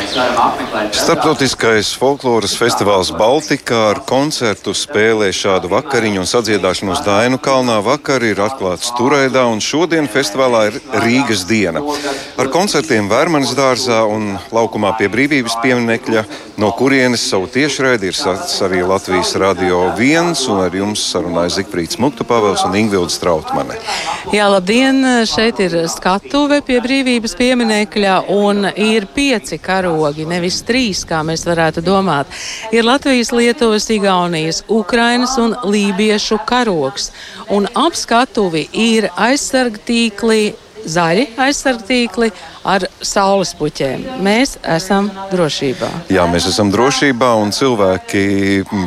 [0.00, 7.76] Starptautiskais folkloras festivāls Baltikā ar koncertu spēlē šādu vakariņu un sadziedāšanos Dainu kalnā.
[7.84, 11.82] Vakar ir atklāts Turaidā un šodien festivālā ir Rīgas diena.
[12.40, 16.24] Ar koncertiem Vērmanas dārzā un laukumā pie brīvības pieminekļa,
[16.60, 21.96] no kurienes savu tiešraidi ir sācis arī Latvijas radio viens un ar jums sarunājas Zikfrīds
[22.02, 23.78] Muktu Pavels un Ingvilds Trautmane.
[24.34, 25.00] Jā, labdien!
[25.30, 31.80] Šeit ir skatuve pie brīvības pieminekļa un ir pieci karogi, nevis trīs, kā mēs varētu
[31.86, 32.28] domāt.
[32.76, 37.08] Ir Latvijas, Lietuvas, Igaunijas, Ukrainas un Lībiešu karogs.
[37.48, 40.42] Un ap skatuvi ir aizsargtīkli
[40.88, 42.30] zaļi aizsargtīkli
[42.66, 44.04] ar saules puķiem.
[44.24, 45.88] Mēs esam drošībā.
[46.12, 48.24] Jā, mēs esam drošībā un cilvēki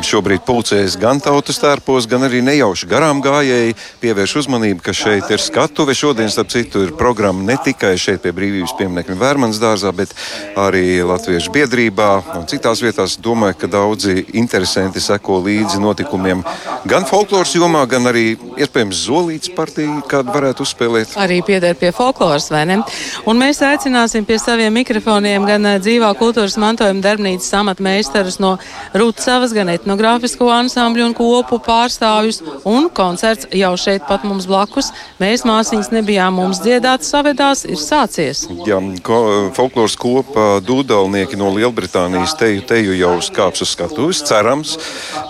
[0.06, 5.42] šobrīd pulcējas gan tautas tērpos, gan arī nejauši garām gājēji pievērš uzmanību, ka šeit ir
[5.42, 5.96] skatuve.
[5.98, 10.14] Šodien, starp citu, ir programma ne tikai šeit pie brīvības pieminekļa Vērmanas dārzā, bet
[10.60, 13.18] arī Latviešu biedrībā un citās vietās.
[13.24, 16.44] Domāju, ka daudzi interesanti seko līdzi notikumiem
[16.88, 21.14] gan folkloras jomā, gan arī iespējams zolītas partija, kādu varētu uzspēlēt.
[21.20, 22.80] Arī pieder pie folkloras, vai ne?
[23.28, 28.54] Un mēs aicināsim pie saviem mikrofoniem gan dzīvā kultūras mantojuma darbnīcas amatmeistarus no
[28.96, 32.42] Rutsavas, gan etnogrāfisko ansambļu un kopu pārstāvjus.
[32.68, 34.90] Un koncerts jau šeit pat mums blakus.
[35.22, 38.44] Mēs māsīņas nebijām mums dziedāt, savedās, ir sācies.
[38.68, 39.20] Jā, ko,
[39.56, 44.76] folkloras kopa dūdalnieki no Lielbritānijas teju, teju jau skāps uz skatuves, cerams.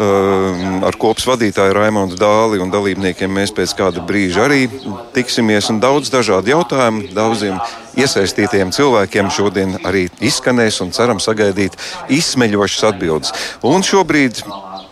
[0.00, 4.66] Ar kopas vadītāju Raimondu Dāli un dalībniekiem mēs pēc kāda brīža arī
[5.14, 7.58] tiksimies un daudz dažādu jautājumu daudziem
[8.00, 11.76] iesaistītajiem cilvēkiem šodien arī izskanēs un ceram sagaidīt
[12.12, 13.34] izsmeļošas atbildes.
[13.66, 14.42] Un šobrīd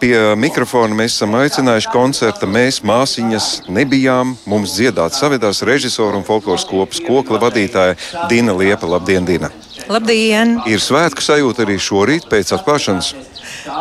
[0.03, 2.49] pie mikrofona mēs esam aicinājuši koncerta.
[2.51, 4.37] Mēs māsīņas nebijām.
[4.51, 7.99] Mums dziedāt savedās režisora un folkloras kopas kokla vadītāja
[8.31, 8.89] Dina Liepa.
[8.91, 9.53] Labdien, Dina!
[9.91, 10.59] Labdien!
[10.71, 13.15] Ir svētku sajūta arī šorīt pēc atklāšanas.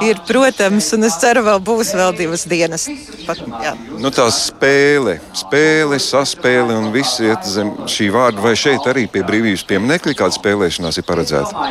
[0.06, 2.88] Ir, protams, un es ceru, vēl būs vēl divas dienas.
[3.26, 3.74] Pat, jā.
[4.02, 8.44] nu, tā spēle, spēle, saspēle un viss iet zem šī vārda.
[8.44, 11.66] Vai šeit arī pie brīvības pieminekļa kāda spēlēšanās ir paredzēta?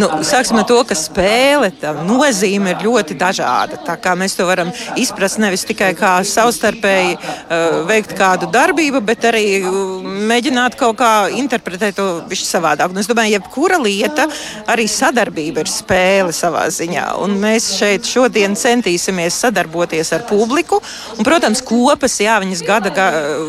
[0.00, 1.70] Nu, sāksim ar to, ka spēle
[2.04, 3.80] nozīme ir ļoti dažāda.
[3.86, 9.28] Tā kā mēs to varam izprast nevis tikai kā savstarpēji uh, veikt kādu darbību, bet
[9.30, 12.92] arī uh, mēģināt kaut kā interpretēt to visu savādāk.
[12.92, 14.28] Un es domāju, jebkura lieta,
[14.70, 17.06] arī sadarbība ir spēle savā ziņā.
[17.24, 20.80] Un mēs šeit šodien centīsimies sadarboties ar publiku.
[21.18, 23.06] Un, protams, kopas, jā, viņas gada, ga,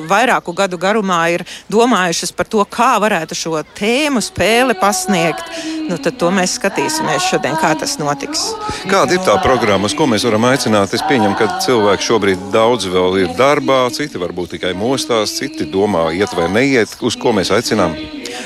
[0.09, 5.43] vairāku gadu garumā ir domājušas par to, kā varētu šo tēmu spēli pasniegt.
[5.85, 8.47] Nu, tad to mēs skatīsimies šodien, kā tas notiks.
[8.89, 10.95] Kāda ir tā programma, ko mēs varam aicināt?
[10.97, 16.07] Es pieņemu, ka cilvēki šobrīd daudz vēl ir darbā, citi varbūt tikai mostās, citi domā,
[16.17, 16.97] iet vai neiet.
[17.05, 17.93] Uz ko mēs aicinām?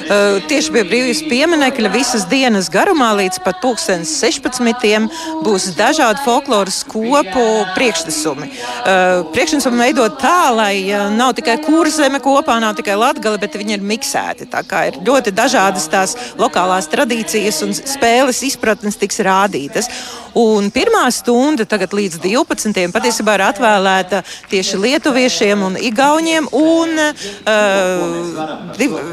[0.09, 5.03] Uh, tieši pie brīvības pieminekļa visas dienas garumā līdz pat 2016.
[5.45, 7.43] būs dažādi folkloras kopu
[7.75, 8.47] priekšnesumi.
[8.49, 13.77] Uh, priekšnesumi veidot tā, lai uh, nav tikai kurzeme kopā, nav tikai latgali, bet viņi
[13.77, 14.49] ir miksēti.
[14.49, 19.91] Tā kā ir ļoti dažādas tās lokālās tradīcijas un spēles izpratnes tiks rādītas.
[20.39, 22.89] Un pirmā stunda tagad līdz 12.
[22.93, 27.15] patiesībā ir atvēlēta tieši lietuviešiem un igauniem un uh,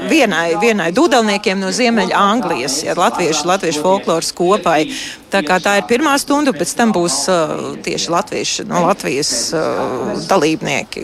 [0.08, 4.80] vienai, vienai dūdelniekiem no Ziemeļa Anglijas, ja, latviešu, latviešu folkloras kopai.
[5.30, 11.02] Tā, tā ir pirmā stunda, pēc tam būs uh, tieši latvieši, no Latvijas uh, dalībnieki.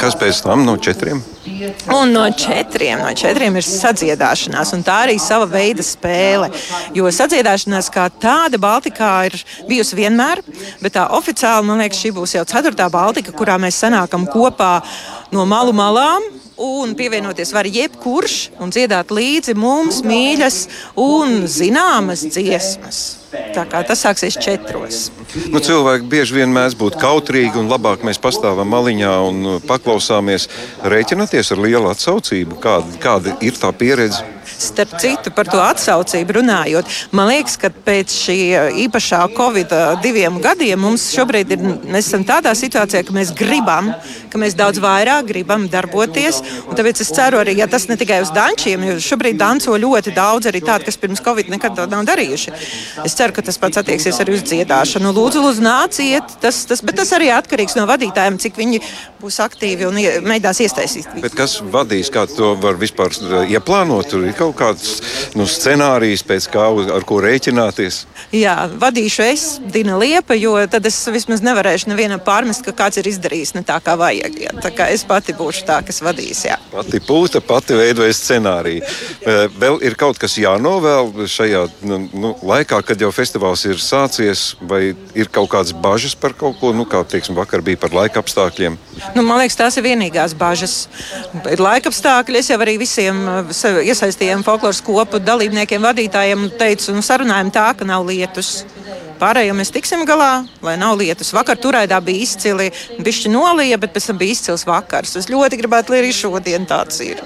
[0.00, 1.20] Kas pēc tam no četriem?
[1.94, 6.52] Un no četriem, no četriem ir sadziedāšanās, un tā arī sava veida spēle.
[6.94, 10.42] Jo sadziedāšanās kā tāda Baltikā ir bijusi vienmēr,
[10.82, 14.78] bet tā oficiāli, man liekas, šī būs jau ceturtā Baltika, kurā mēs sanākam kopā
[15.34, 20.62] no malu malām un pievienoties var jebkurš un dziedāt līdzi mums mīļas
[21.00, 23.25] un zināmas dziesmas.
[23.26, 25.08] Tā kā tas sāksies četros.
[25.50, 30.46] Nu, cilvēki bieži vien mēdz būt kautrīgi, un labāk mēs pastāvam maliņā un paklausāmies.
[30.86, 34.24] Rēķināties ar lielu atsaucību, kāda, kāda ir tā pieredze.
[34.46, 38.36] Starp citu, par to atsaucību runājot, man liekas, ka pēc šī
[38.86, 39.72] īpašā Covid
[40.04, 41.64] diviem gadiem mums šobrīd ir
[42.24, 43.90] tādā situācijā, ka mēs gribam,
[44.32, 46.38] ka mēs daudz vairāk gribam darboties.
[46.70, 50.48] Tāpēc es ceru arī, ja tas ne tikai uz dančiem, jo šobrīd danco ļoti daudz
[50.48, 52.54] arī tādu, kas pirms Covid nekad to nav darījuši.
[53.04, 55.12] Es es ceru, ka tas pats attieksies arī uz dziedāšanu.
[55.16, 58.80] Lūdzu, lūdzu nāciet, tas, tas, bet tas arī atkarīgs no vadītājiem, cik viņi
[59.22, 59.96] būs aktīvi un
[60.26, 61.08] mēģinās iesaistīt.
[61.24, 63.14] Bet kas vadīs, kā to var vispār
[63.48, 64.10] ieplānot?
[64.10, 64.98] Tur ir kaut kāds
[65.38, 68.02] nu, scenārijs, pēc kā ar ko rēķināties.
[68.36, 73.08] Jā, vadīšu es, Dina Liepa, jo tad es vismaz nevarēšu nevienam pārmest, ka kāds ir
[73.08, 74.38] izdarījis ne tā, kā vajag.
[74.44, 74.54] Jā.
[74.60, 76.44] Tā kā es pati būšu tā, kas vadīs.
[76.50, 76.58] Jā.
[76.74, 78.84] Pati pūta, pati veidoja scenāriju.
[79.56, 84.94] Vēl ir kaut kas jānovēl šajā nu, nu, laikā, kad jau festivāls ir sācies, vai
[85.14, 88.78] ir kaut kādas bažas par kaut ko, nu, kā teiksim, vakar bija par laika apstākļiem?
[89.14, 90.76] Nu, man liekas, tās ir vienīgās bažas.
[91.50, 92.40] Ir laika apstākļi.
[92.40, 93.18] Es jau arī visiem
[93.52, 98.62] iesaistījiem folkloras kopu dalībniekiem, vadītājiem teicu, un sarunājam tā, ka nav lietus.
[99.20, 101.32] Pārējo mēs tiksim galā, lai nav lietus.
[101.36, 102.68] Vakar turēdā bija izcili,
[103.00, 105.16] bišķi nolija, bet pēc tam bija izcils vakars.
[105.16, 107.22] Es ļoti gribētu, lai arī šodien tāds ir.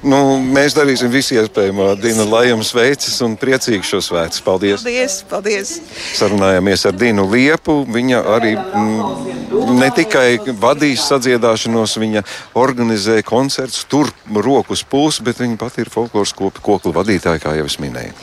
[0.00, 1.92] Nu, mēs darīsim visu iespējamo.
[2.00, 4.40] Dina, lai jums veicas un priecīgi šo svētkus.
[4.44, 4.84] Paldies!
[4.84, 5.16] Paldies!
[5.28, 5.74] paldies.
[6.16, 7.80] Sarunājāmies ar Dinu Liepu.
[7.90, 12.22] Viņa arī mm, ne tikai vadīs sadziedāšanos, viņa
[12.58, 17.78] organizē koncertus, tur rokas pūs, bet viņa pati ir folkloras kokla vadītāja, kā jau es
[17.82, 18.14] minēju.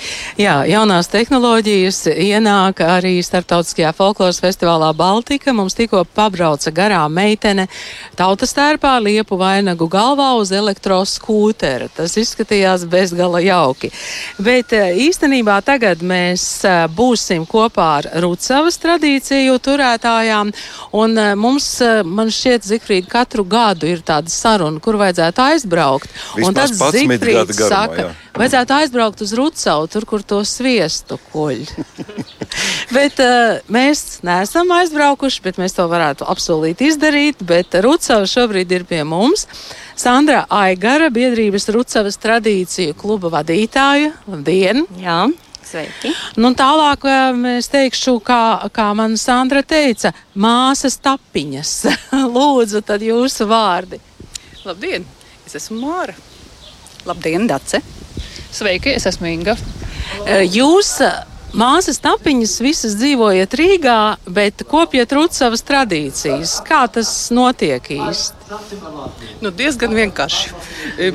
[0.41, 5.53] Jā, jaunās tehnoloģijas ienāk arī starptautiskajā folkloras festivālā Baltika.
[5.57, 7.67] Mums tikko pabrauca garā meitene
[8.17, 11.88] tautas tērpā liepu vainagu galvā uz elektroskūta Lutera.
[11.89, 13.89] Tas izskatījās bezgala jauki.
[14.38, 20.51] Bet eh, īstenībā tagad mēs eh, būsim kopā ar Rucavas tradīciju turētājām,
[20.94, 26.13] un eh, mums, man šķiet, Zikfrīd, katru gadu ir tāda saruna, kur vajadzētu aizbraukt.
[26.36, 28.13] Vismaz un tad Zikfrīd saka, jā.
[28.38, 31.65] vajadzētu aizbraukt uz Rucavu, tur, kur to sviestu koļ.
[32.98, 38.88] bet uh, mēs neesam aizbraukuši, bet mēs to varētu apsolīt izdarīt, bet Rucava šobrīd ir
[38.89, 39.48] pie mums.
[39.97, 44.11] Sandra Aigara, biedrības Rucavas tradīciju kluba vadītāja.
[44.29, 44.83] Labdien!
[45.01, 45.23] Jā.
[45.65, 46.11] Sveiki.
[46.38, 47.07] Nu, tālāk
[47.55, 51.71] es teikšu, kā, kā man Sandra teica, māsas tapiņas.
[52.35, 53.97] Lūdzu, tad jūsu vārdi.
[54.67, 55.07] Labdien!
[55.49, 56.13] Es esmu Māra.
[57.09, 57.81] Labdien, Dace!
[58.53, 59.57] Sveiki, es esmu Inga.
[60.45, 60.94] Jūs
[61.55, 66.57] Māsas tapiņas visas dzīvojat Rīgā, bet kopiet Rucavas tradīcijas.
[66.67, 68.59] Kā tas notiek īsti?
[69.41, 70.51] Nu, diezgan vienkārši.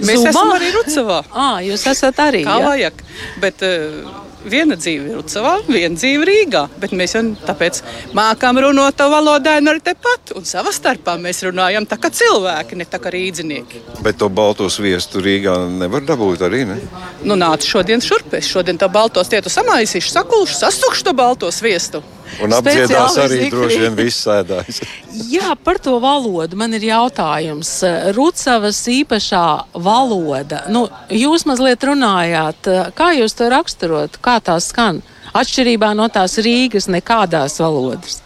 [0.01, 0.33] Mēs Zumā?
[0.33, 1.21] esam arī Rucavā.
[1.31, 2.47] À, jūs esat arī.
[2.49, 2.71] Kā ja?
[2.71, 3.05] vajag.
[3.45, 6.65] Bet, uh, viena dzīve Rucavā, viena dzīve Rīgā.
[6.83, 7.83] Bet mēs jau tāpēc
[8.17, 10.35] mākām runāt to valodainu arī tepat.
[10.39, 13.85] Un savā starpā mēs runājam tā kā cilvēki, ne tā kā rīdzinieki.
[14.05, 16.81] Bet to balto sviestu Rīgā nevar dabūt arī, ne?
[17.23, 18.35] Nu, nāc šodien šurp.
[18.39, 22.03] Es šodien to balto stietu samaisīšu, sakulšu, sasukšu to balto sviestu.
[22.43, 24.81] Un apdziedās arī droši vien viss sēdājs.
[25.35, 27.75] Jā, par to valodu man ir jautājums.
[28.17, 29.47] Rucavas īpašā
[29.85, 30.65] valoda.
[30.73, 35.03] Nu, jūs mazliet runājāt, kā jūs to raksturot, kā tā skan?
[35.33, 38.21] Atšķirībā no tās Rīgas nekādās valodas.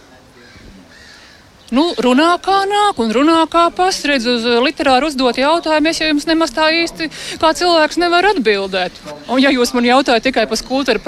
[1.74, 5.90] Nu, runā kā nāk, un runā kā pasredz uz uh, literāru uzdot jautājumu.
[5.90, 7.08] Es jau jums nemaz tā īsti
[7.42, 9.00] kā cilvēks nevaru atbildēt.
[9.26, 11.02] Un, ja jūs man jautājat tikai par kultūra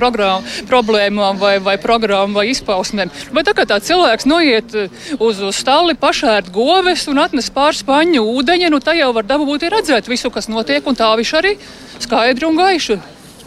[0.67, 5.61] problēmām vai, vai programmu vai izpausmēm, vai tā kā tā cilvēks noiet uh, uz, uz
[5.63, 10.33] stāli, pašērt goves un atnes pāris paņu ūdeņa, nu tā jau var dabūt redzēt visu,
[10.35, 11.55] kas notiek, un tā viņš arī
[12.03, 12.99] skaidri un gaiši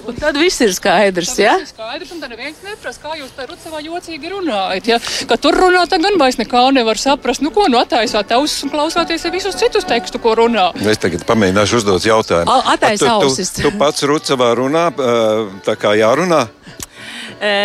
[0.08, 1.34] Un tad viss ir skaidrs.
[1.40, 1.56] Ja?
[1.60, 4.90] Tas ir skaidrs, un tad neviens neprasa, kā jūs tur savā jocīgi runājat.
[4.90, 5.00] Ja?
[5.30, 7.44] Ka tur runāt, gan vairs nekā nevar saprast.
[7.46, 10.72] Nu, ko nu attaisāt ausis un klausāties visus citus tekstus, ko runā.
[10.82, 12.58] Es tagad pamēģināšu uzdot jautājumu.
[12.74, 13.54] Attaisāt ausis.
[13.56, 14.88] Tu, tu, tu pats Rucavā runā,
[15.66, 16.48] tā kā jārunā.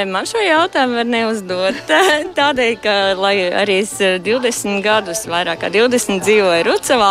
[0.09, 1.90] Man šo jautājumu var neuzdot.
[2.38, 2.92] Tādēļ, ka
[3.61, 7.11] arī es 20 gadus, vairāk kā 20 dzīvoju Rucavā,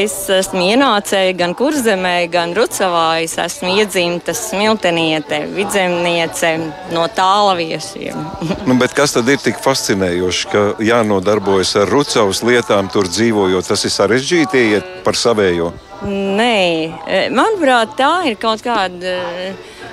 [0.00, 3.20] es esmu ienācēja gan kurzemē, gan Rucavā.
[3.26, 6.54] Es esmu iedzimta smilteniete, vidzemniece
[6.96, 8.24] no tālaviešiem.
[8.70, 13.68] nu, kas tad ir tik fascinējoši, ka jānodarbojas ar Rucavas lietām, tur dzīvojot?
[13.68, 15.74] Tas ir sarežģīti iet par savējo.
[16.08, 19.18] Nē, manuprāt, tā ir kaut kāda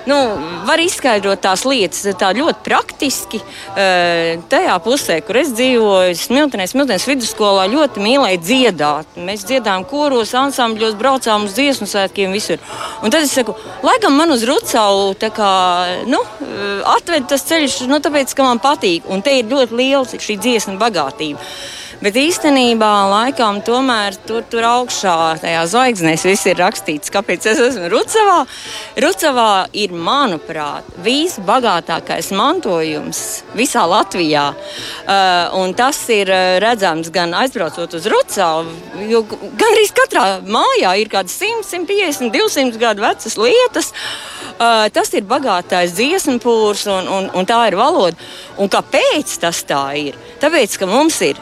[0.10, 0.18] nu,
[0.68, 3.42] var izskaidrot tās lietas tā ļoti praktiski.
[4.52, 9.20] Tajā pusē, kur es dzīvoju, Smiltenēs, Smiltenēs vidusskolā ļoti mīlēju dziedāt.
[9.20, 12.62] Mēs dziedājām koros, ansambļos, braucām uz dziesmu svētkiem visur.
[13.02, 13.56] Un tad es saku,
[13.86, 15.52] laikam man uz Rucau kā,
[16.10, 16.24] nu,
[16.96, 19.08] atved tas ceļš, nu, tāpēc, ka man patīk.
[19.12, 21.40] Un te ir ļoti liela šī dziesmu bagātība.
[22.02, 27.92] Bet īstenībā laikam tomēr tur, tur augšā, tajā zvaigznēs, viss ir rakstīts, kāpēc es esmu
[27.94, 28.40] Rucavā.
[29.06, 33.20] Rucavā ir, manuprāt, visbagātākais mantojums
[33.54, 34.48] visā Latvijā.
[35.06, 38.74] Uh, tas ir uh, redzams gan aizbraucot uz Rucavu,
[39.06, 43.94] jo gan arī katrā mājā ir kaut kādas 100, 150, 200 gadu vecas lietas.
[44.56, 48.18] Uh, tas ir bagātais dziesmu pūrs un, un, un tā ir valoda.
[48.58, 50.18] Un kāpēc tas tā ir?
[50.42, 51.38] Tāpēc, ka mums ir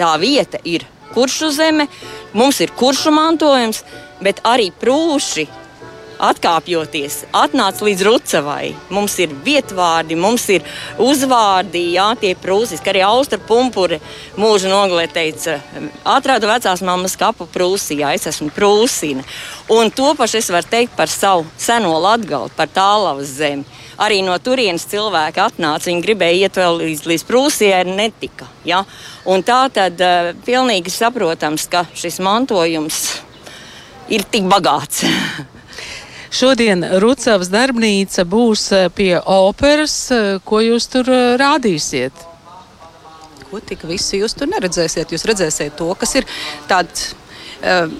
[0.00, 1.86] tā vieta, ir kuršu zeme,
[2.32, 3.84] mums ir kuršu mantojums,
[4.24, 5.46] bet arī prūši
[6.20, 8.74] atkāpjoties, atnāca līdz Rucavai.
[8.92, 10.66] Mums ir vietvārdi, mums ir
[11.00, 12.92] uzvārdi, jā, tie prūsiski.
[12.92, 14.00] Arī Austra pumpure
[14.40, 15.58] mūža nogalē teica,
[16.04, 19.24] atrādu vecās mammas kapu prūsijā, es esmu prūsina.
[19.72, 23.66] Un to pašu es varu teikt par savu seno latgali, par tālavas zemi.
[24.00, 28.48] Arī no turienes cilvēki atnāca, viņi gribēja iet vēl līdz, līdz Prūsijai, netika.
[28.64, 28.80] Ja?
[29.28, 33.02] Un tā tad uh, pilnīgi saprotams, ka šis mantojums
[34.08, 35.04] ir tik bagāts.
[36.30, 39.94] Šodien Rucavas darbnīca būs eh, pie operas.
[40.14, 42.26] Eh, ko jūs tur eh, rādīsiet?
[43.50, 45.10] Ko tik visu jūs tur neredzēsiet?
[45.10, 46.28] Jūs redzēsiet to, kas ir
[46.70, 47.10] tāds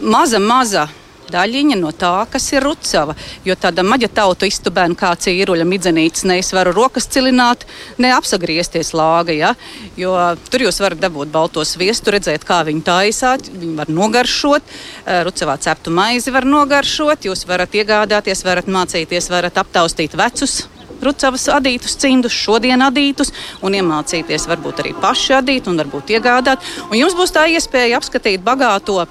[0.00, 0.86] maza, maza
[1.32, 3.16] daļiņa no tā, kas ir rucava.
[3.46, 7.66] Jo tāda maģa tauta iztubēna kā cīruļa midzenītes neizvaru rokas cilināt,
[8.02, 9.36] neapsagriezties lāga.
[9.36, 9.54] Ja?
[10.00, 10.16] Jo
[10.50, 14.74] tur jūs varat dabūt balto sviestu, redzēt, kā viņi taisāt, viņi var nogaršot,
[15.06, 20.62] eh, rucavā ceptu maizi var nogaršot, jūs varat iegādāties, varat mācīties, varat aptaustīt vecus
[21.04, 23.32] rucavas adītus, cimdus, šodien adītus
[23.64, 26.64] un iemācīties varbūt arī paši adīt un varbūt iegādāt.
[26.90, 29.10] Un jums būs tā iespēja apskatīt bagāto uh,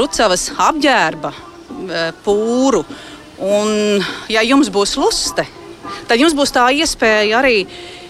[0.00, 2.84] rucavas apģērba uh, pūru.
[3.44, 4.00] Un,
[4.30, 5.42] ja jums būs luste,
[6.08, 7.64] tad jums būs tā iespēja arī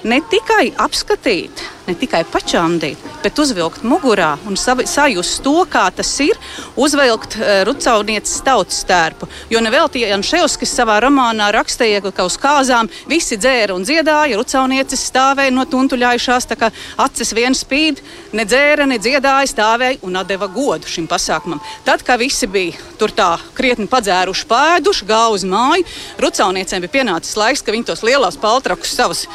[0.05, 6.37] ne tikai apskatīt, ne tikai pačāmdīt, bet uzvilkt mugurā un sajust to, kā tas ir,
[6.81, 9.29] uzvilkt uh, rucaunieces tautas stērpu.
[9.53, 15.55] Jo nevelti Janševskis savā romānā rakstīja, ka uz kāzām visi dzēra un dziedāja, rucaunieces stāvēja
[15.57, 16.71] no tuntuļājušās, tā kā
[17.05, 18.05] acis viens spīd,
[18.37, 21.63] ne dzēra, ne dziedāja, stāvēja un deva godu šim pasākumam.
[21.85, 25.89] Tad, kad visi bija tur tā krietni padzēruši, pēduši, gāju uz māju,
[26.21, 29.29] rucauniecēm bija pienācis laiks, ka viņi tos lielos paltrakus savus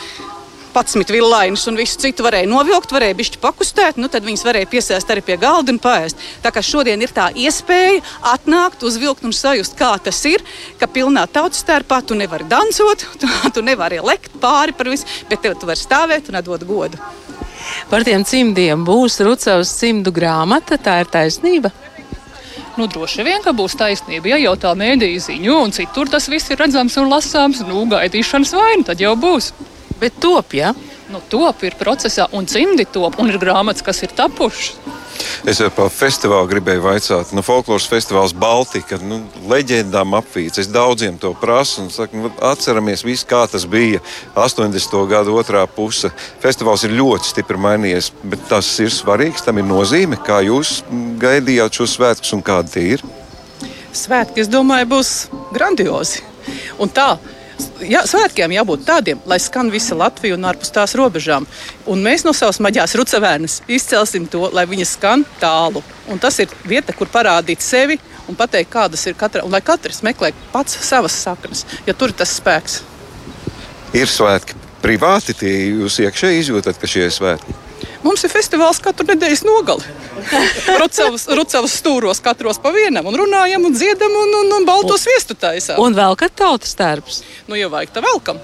[0.74, 5.10] 11 villainus un visu citu varēja novilkt, varēja bišķi pakustēt, nu tad viņas varēja piesēst
[5.10, 6.20] arī pie galda un paēst.
[6.44, 10.44] Tā kā šodien ir tā iespēja atnākt, uzvilkt un sajust, kā tas ir,
[10.80, 15.44] ka pilnā tautas stērpā tu nevari dansot, tu, tu nevari lekt pāri par visu, bet
[15.44, 17.02] tev tu vari stāvēt un atdot godu.
[17.90, 21.74] Par tiem cimdiem būs Rucavas cimdu grāmata, tā ir taisnība.
[22.80, 24.32] Nu, droši vien, ka būs taisnība.
[24.32, 28.56] Ja jau tā mēdīja ziņo, un citur tas viss ir redzams un lasāms, nu, gaidīšanas
[28.56, 29.52] vaina, tad jau būs.
[30.00, 30.74] Bet top, ja?
[31.10, 34.78] Nu, top ir procesā, un cimdi top, un ir grāmatas, kas ir tapušas.
[35.48, 40.62] Es jau par festivālu gribēju jautāt, nu, folkloras festivāls Baltika, nu, leģendām apvīts.
[40.62, 44.00] Es daudziem to prasu, un saku, nu, atceramies visu, kā tas bija
[44.36, 44.96] 80.
[45.12, 46.12] gada otrā puse.
[46.44, 50.80] Festivāls ir ļoti stipri mainījies, bet tas ir svarīgs, tam ir nozīme, kā jūs
[51.20, 53.06] gaidījāt šos svētkus un kādi tie ir.
[53.96, 55.14] Svētki, es domāju, būs
[55.56, 56.24] grandiozi.
[56.80, 57.16] Un tā,
[57.86, 61.48] jā, svētkiem jābūt tādiem, lai skan visa Latvija un ārpus tās robežām.
[61.90, 65.84] Un mēs no savas maģās rucavēnas izcelsim to, lai viņas skan tālu.
[66.10, 68.00] Un tas ir vieta, kur parādīt sevi
[68.30, 72.20] un pateikt, kādas ir katra, un lai katrs meklē pats savas saknes, ja tur ir
[72.20, 72.82] tas spēks.
[73.98, 77.58] Ir svētki privāti, tie jūs iekšēji izjūtat, ka šie ir svētki.
[78.04, 79.86] Mums ir festivāls katru nedēļas nogali.
[81.40, 85.82] Rucavas, stūros katros pa vienam un runājam un dziedam un, un, un balto sviestu taisām.
[85.84, 87.24] Un vēl kad tautas tērps.
[87.48, 88.42] Nu, jau vajag tā velkam.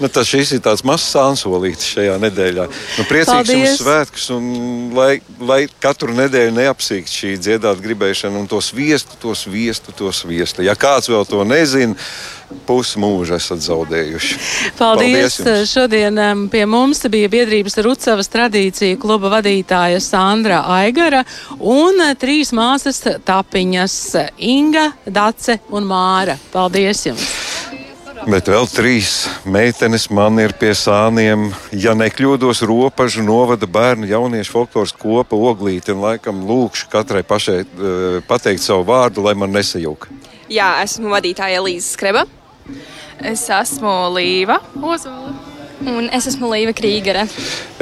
[0.00, 2.66] Nu, tas šis ir tāds mazs sānsolītis šajā nedēļā.
[2.70, 3.56] Nu, priecīgs Paldies.
[3.56, 4.44] jums svētkus, un
[4.96, 5.12] lai,
[5.42, 10.64] lai katru nedēļu neapsīkt šī dziedāt gribēšana, un tos viestu, tos viestu, tos viestu.
[10.66, 11.98] Ja kāds vēl to nezina,
[12.66, 14.38] pusi mūža esat zaudējuši.
[14.78, 15.38] Paldies!
[15.38, 15.72] Paldies jums.
[15.72, 16.20] Šodien
[16.52, 21.24] pie mums bija biedrības Rucavas tradīcija kluba vadītāja Sandra Aigara
[21.58, 23.96] un uh, trīs māsas tapiņas-
[24.54, 26.38] Inga, Dace un Māra.
[26.52, 27.41] Paldies jums!
[28.22, 31.48] Bet vēl trīs meitenes man ir pie sāniem.
[31.74, 35.90] Ja nekļūdos, robežu novada bērnu jauniešu folkloras kopa oglīti.
[35.94, 40.06] Un laikam lūkšu katrai pašai eh, pateikt savu vārdu, lai man nesajūg.
[40.52, 42.22] Jā, esmu vadītāja Elīze Skreba.
[43.18, 45.34] Es esmu Līva Ozola.
[45.82, 47.26] Un es esmu Līva Krīgere.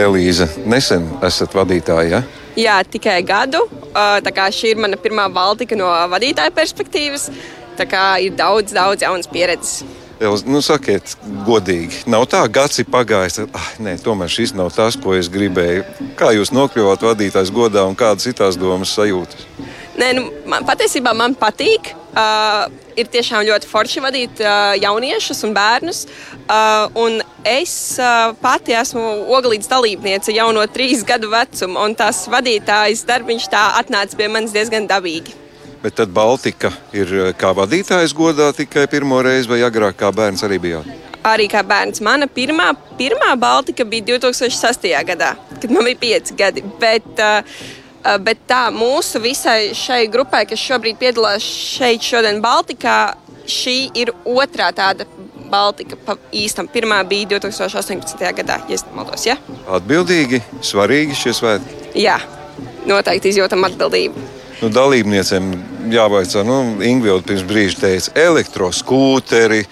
[0.01, 2.23] Elīze, nesen esat vadītāja.
[2.23, 2.41] Ja?
[2.57, 3.67] Jā, tikai gadu.
[3.93, 7.29] Tā kā šī ir mana pirmā Baltika no vadītāja perspektīvas.
[7.77, 10.00] Tā kā ir daudz, daudz jaunas pieredzes.
[10.21, 11.15] Elz, nu, sakiet,
[11.47, 13.39] godīgi, nav tā, gads ir pagājis.
[13.39, 15.87] Tad, ah, nē, tomēr šis nav tas, ko es gribēju.
[16.19, 19.47] Kā jūs nokļuvāt vadītājs godā un kādas ir tās domas sajūtas?
[19.97, 21.95] Nē, nu, man, patiesībā man patīk.
[22.11, 22.67] Uh,
[23.00, 26.05] ir tiešām ļoti forši vadīt uh, jauniešus un bērnus.
[26.43, 32.27] Uh, un es uh, pati esmu oglīdas dalībniece jau no trīs gadu vecuma, un tās
[32.29, 35.39] vadītājas darbiņš tā atnāca pie manis diezgan dabīgi.
[35.83, 40.45] Bet tad Baltika ir eh, kā vadītājs godā tikai pirmo reizi, vai agrāk kā bērns
[40.45, 40.81] arī bija?
[41.25, 42.03] Arī kā bērns.
[42.05, 44.89] Mana pirmā, pirmā Baltika bija 2006.
[45.09, 46.65] gadā, kad man bija pieci gadi.
[46.81, 47.41] Bet, uh,
[48.21, 52.99] bet tā mūsu visai šai grupai, kas šobrīd piedalās šeit, šodien Baltikā,
[53.49, 55.09] šī ir otrā tāda
[55.51, 56.69] Baltika īstam.
[56.73, 58.21] Pirmā bija 2018.
[58.37, 59.25] gadā, ja nemaldos.
[59.29, 59.39] Ja?
[59.81, 61.81] Atbildīgi, svarīgi šie svētki.
[62.05, 62.19] Jā,
[62.89, 64.40] noteikti izjūtam atbildību.
[64.61, 65.47] Nu, dalībniecēm
[65.88, 69.62] jāvaicā, nu, Ingūna pirms brīža teica, elektroskūteri,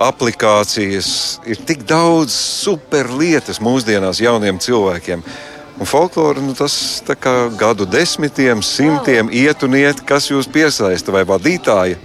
[0.00, 1.08] aplikācijas,
[1.50, 5.24] ir tik daudz superlietas mūsdienās jauniem cilvēkiem.
[5.80, 7.02] Un folklora nu, tas
[7.58, 11.98] gadu desmitiem, simtiem iet un iet, kas jūs piesaista vai vadītāji.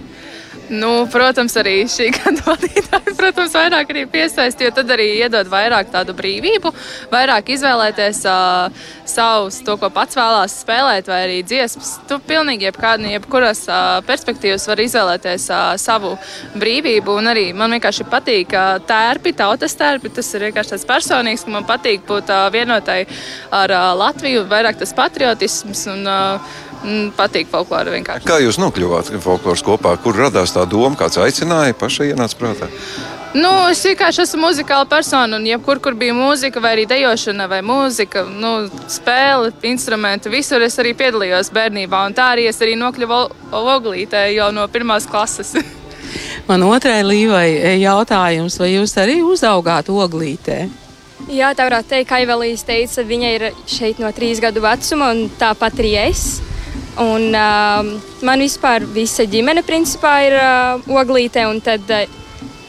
[0.66, 5.92] Nu, protams, arī šī gada vadītāja, protams, vairāk arī piesaist, jo tad arī iedod vairāk
[5.92, 6.72] tādu brīvību,
[7.12, 11.92] vairāk izvēlēties uh, savus, to, ko pats vēlās spēlēt, vai arī dziesmas.
[12.10, 16.16] Tu pilnīgi jebkādi, jebkuras uh, perspektīvas var izvēlēties uh, savu
[16.58, 21.46] brīvību, un arī man vienkārši patīk uh, tērpi, tautas tērpi, tas ir vienkārši tāds personīgs,
[21.46, 23.04] ka man patīk būt uh, vienotai
[23.54, 26.56] ar uh, Latviju, vairāk tas patriotisms un uh,
[27.16, 28.26] patīk folklora vienkārši.
[28.28, 29.96] Kā jūs nokļuvāt folkloras kopā?
[30.02, 32.70] Kur radās tā doma, kāds aicināja, pašai ienāca prātā?
[33.36, 37.58] Nu, es vienkārši esmu muzikāla persona, un jebkur, kur bija mūzika, vai arī dejošana, vai
[37.66, 38.52] mūzika, nu,
[38.88, 42.00] spēle, instrumenti, visur es arī piedalījos bērnībā.
[42.16, 43.20] Tā arī es arī nokļuvu
[43.60, 45.52] Oglītē jau no pirmās klases.
[46.48, 50.60] Man otrai līvai jautājums, vai jūs arī uzaugāt Oglītē?
[51.26, 55.26] Jā, tā varētu teikt, ka Aivelīs teica, viņa ir šeit no trīs gadu vecuma, un
[55.40, 56.38] tāpat arī es.
[57.02, 57.84] Un, uh,
[58.24, 61.44] man vispār visa ģimene principā ir uh, oglīte.
[61.64, 62.06] Tad, uh,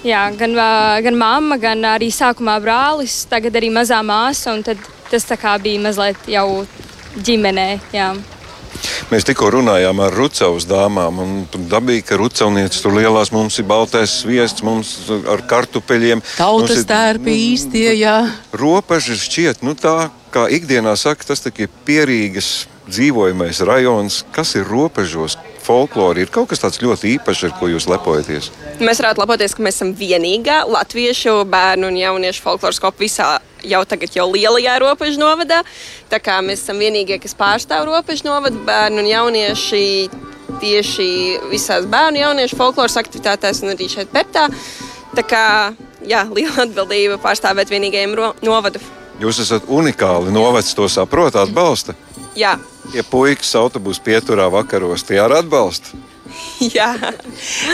[0.03, 4.57] jā, gan, uh, gan mamma, gan arī sākumā brālis, tagad arī mazā māsa.
[5.07, 5.29] Tas
[5.63, 6.65] bija mazliet jau
[7.24, 7.69] ģimenē.
[7.96, 8.12] Jā.
[9.07, 13.67] Mēs tikko runājām ar Rucavas dāmām, un tur dabīgi, ka Rucavniecis tur lielās mums ir
[13.69, 14.93] baltais sviests, mums
[15.31, 16.22] ar kartupeļiem.
[16.38, 18.17] Tautas tērpi īstie, jā.
[18.51, 25.38] Ropaži šķiet, nu tā, kā ikdienā saka, tas ir pierīgas dzīvojamais rajons, kas ir robežos.
[25.67, 28.47] Folklori ir kaut kas tāds ļoti īpašs, ar ko jūs lepojaties.
[28.80, 33.28] Mēs varētu lepoties, ka mēs esam vienīgā latviešu bērnu un jauniešu folkloras kopa visā
[33.67, 35.60] jau tagad jau lielajā robežu novadā.
[36.08, 39.84] Tā kā mēs esam vienīgie, kas pārstāv robežu novadu bērnu un jaunieši
[40.62, 41.10] tieši
[41.51, 44.47] visās bērnu un jauniešu folkloras aktivitātēs un arī šeit Pertā.
[45.17, 45.43] Tā kā
[46.08, 48.15] jā, liela atbildība pārstāvēt vienīgajiem
[48.47, 48.80] novadu.
[49.21, 51.95] Jūs esat unikāli, novads to saprot, atbalsta.
[52.38, 52.58] Jā,
[52.95, 55.97] Ja puikas autobusu pieturā vakaros, tie arī atbalsta.
[56.77, 56.93] Jā.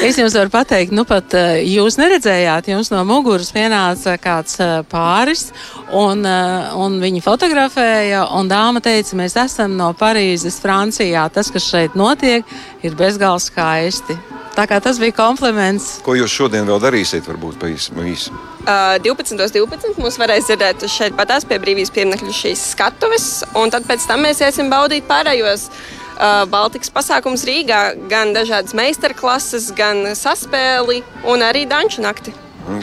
[0.06, 4.76] Es jums varu pateikt, nu pat eh, jūs neredzējāt, jums no muguras pienāca kāds eh,
[4.90, 5.48] pāris,
[5.94, 11.28] un, eh, un viņi fotografēja, un dāma teica, mēs esam no Parīzes, Francijā.
[11.34, 12.48] Tas, kas šeit notiek,
[12.82, 14.18] ir bezgalīgi skaisti.
[14.54, 15.98] Tā kā tas bija kompliments.
[16.06, 18.34] Ko jūs šodien vēl darīsiet, varbūt pa īsu?
[18.64, 19.50] Uh, 12.12.
[19.58, 19.98] 12.
[19.98, 24.44] mums varēs dzirdēt šeit patās pie brīvības pieminekļa šīs skatuves, un tad pēc tam mēs
[24.46, 25.72] iesim baudīt pārējos.
[26.14, 32.36] Uh, Baltikas pasākums Rīgā, gan dažādas meistarklases, gan saspēli un arī danču nakti.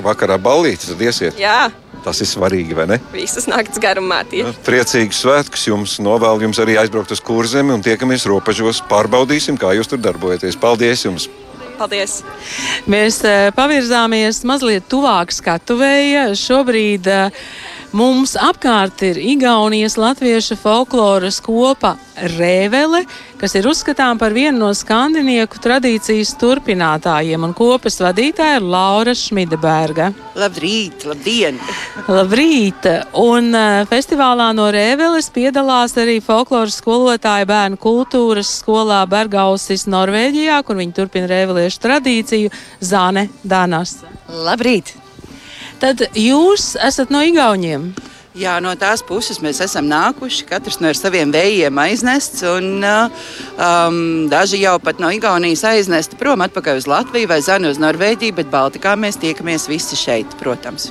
[0.02, 1.38] Vakarā ballīti tad iesiet?
[1.38, 1.70] Jā.
[2.02, 2.98] Tas ir svarīgi, vai ne?
[3.12, 4.22] Visas naktas garumā.
[4.28, 4.42] Tie.
[4.46, 8.80] Nu, priecīgus svētkus jums novēlu jums arī aizbraukt uz kurzemi un tiekamies robežos.
[8.90, 10.59] Pārbaudīsim, kā jūs tur darbojaties.
[10.59, 11.28] Paldies jums!
[11.81, 12.19] Paldies!
[12.93, 16.27] Mēs uh, pavirzāmies mazliet tuvāk skatuvēja.
[16.37, 17.38] Šobrīd uh,
[17.96, 23.03] mums apkārt ir Igaunijas latviešu folkloras kopa Rēvele,
[23.40, 30.11] kas ir uzskatām par vienu no skandinieku tradīcijas turpinātājiem, un kopas vadītāja ir Laura Šmideberga.
[30.38, 31.59] Labrīt, labdien!
[32.09, 32.88] Labrīt!
[33.18, 40.81] Un uh, festivālā no Rēveles piedalās arī folkloras skolotāja bērnu kultūras skolā Bergausis Norvēģijā, kur
[40.81, 44.03] viņi turpina rēveliešu tradīciju Zane Danas.
[44.29, 44.94] Labrīt!
[45.81, 47.90] Tad jūs esat no Igauniem?
[48.37, 50.45] Jā, no tās puses mēs esam nākuši.
[50.47, 52.45] Katrs no saviem vējiem aiznests.
[52.47, 53.97] Un, um,
[54.31, 58.53] daži jau pat no Igaunijas aiznesti prom atpakaļ uz Latviju vai zani uz Norvēģiju, bet
[58.53, 60.90] Baltikā mēs tiekamies visi šeit, protams.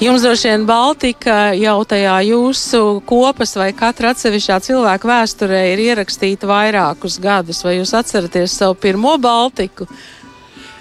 [0.00, 6.48] Jums droši vien Baltika jau tajā jūsu kopas vai katra atsevišķā cilvēka vēsturē ir ierakstīta
[6.48, 7.64] vairākus gadus.
[7.66, 9.88] Vai jūs atceraties savu pirmo Baltiku?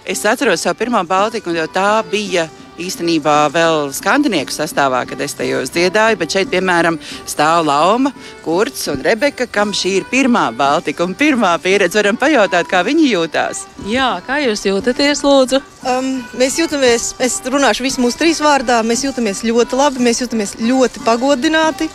[0.06, 2.46] Es atceros savu pirmo Baltiku, un tā bija
[2.82, 6.98] īstenībā vēl skandināvu sastāvā, kad es tajos dziedāju, bet šeit, piemēram,
[7.30, 12.00] stāv Lauma, Kurts un Rebeka, kam šī ir pirmā Baltika un pirmā pieredze.
[12.00, 13.66] Varam pajautāt, kā viņi jūtās.
[13.90, 15.62] Jā, kā jūs jūtaties, lūdzu?
[15.88, 20.58] Um, mēs jūtamies, es runāšu visu mūsu trīs vārdā, mēs jūtamies ļoti labi, mēs jūtamies
[20.64, 21.90] ļoti pagodināti.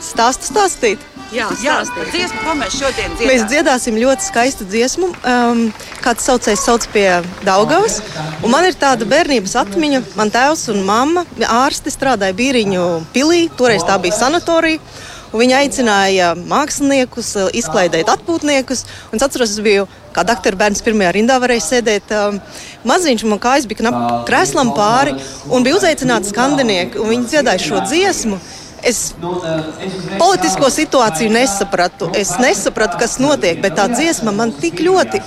[0.00, 1.09] Stāstu stāstīt!
[1.30, 1.46] Jā,
[1.94, 3.28] par dziesmu, ko mēs šodien dziedāsim.
[3.30, 5.60] Mēs dziedāsim ļoti skaistu dziesmu, um,
[6.02, 7.06] kāds saucējs sauc pie
[7.46, 8.00] Daugavas.
[8.42, 10.02] Un man ir tāda bērnības atmiņa.
[10.18, 14.82] Man tēvs un mamma ārsti strādāja Bīriņu pilī, toreiz tā bija sanatorija.
[15.30, 18.82] Viņi aicināja māksliniekus, izklaidēt atpūtniekus.
[19.14, 22.40] Es atceros, es biju kā doktora bērns pirmajā rindā, varēja sēdēt um,
[22.90, 25.14] maziņš, man kājas bija knap krēslam pāri,
[25.46, 28.40] un bija uzaicināti skandinieki, viņi dziedāja šo dziesmu.
[28.86, 29.00] Es
[30.20, 32.10] politisko situāciju nesapratu.
[32.16, 35.20] Es nesapratu, kas notiek, bet tā dziesma man tik ļoti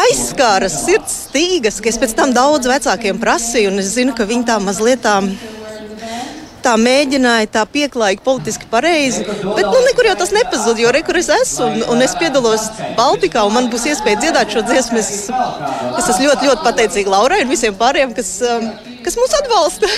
[0.00, 4.48] aizskāra sirds stīgas, ka es pēc tam daudz vecākiem prasīju, un es zinu, ka viņi
[4.50, 5.20] tā mazliet tā
[6.60, 9.24] tā mēģināja tā pieklājīgi, politiski pareizi.
[9.24, 13.46] Bet nu, nekur jau tas nepazūd, jo rekur es esmu un, un es piedalos Baltikā,
[13.48, 15.00] un man būs iespēja dziedāt šo dziesmu.
[15.00, 18.34] Es, es esmu ļoti, ļoti pateicīga Laurai un visiem pārējiem, kas.
[18.44, 19.88] Um, kas mūs atbalsta.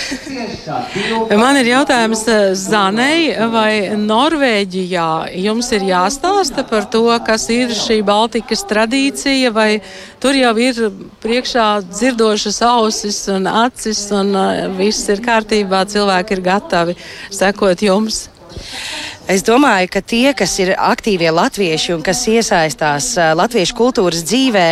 [1.43, 5.09] Man ir jautājums eh, Zanei, vai Norvēģijā
[5.43, 9.71] jums ir jāstāsta par to, kas ir šī Baltikas tradīcija, vai
[10.23, 10.83] tur jau ir
[11.25, 16.99] priekšā dzirdošas ausis un acis, un eh, viss ir kārtībā, cilvēki ir gatavi
[17.31, 18.27] sekot jums?
[19.31, 24.67] Es domāju, ka tie, kas ir aktīvie latvieši un kas iesaistās eh, latviešu kultūras dzīvē,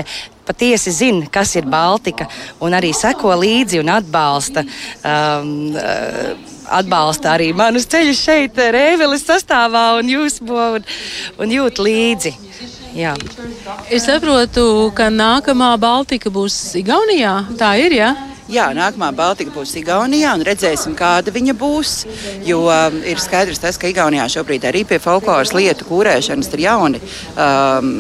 [0.46, 2.29] patiesi zina, kas ir Baltika,
[2.61, 4.64] un arī seko līdzi un atbalsta.
[5.05, 10.87] Um, uh, atbalsta arī manus ceļus šeit, Rēveles sastāvā, un jūsmo un,
[11.42, 12.35] un jūt līdzi.
[12.94, 13.16] Jā.
[13.90, 17.37] Es saprotu, ka nākamā Baltika būs Igaunijā.
[17.59, 18.11] Tā ir, jā?
[18.14, 18.30] Ja?
[18.51, 21.93] Jā, nākamā Baltika būs Igaunijā, un redzēsim, kāda viņa būs.
[22.43, 26.99] Jo um, ir skaidrs, tas, ka Igaunijā šobrīd arī pie folkloras lietu kūrēšanas ir jauni,
[27.39, 27.93] um,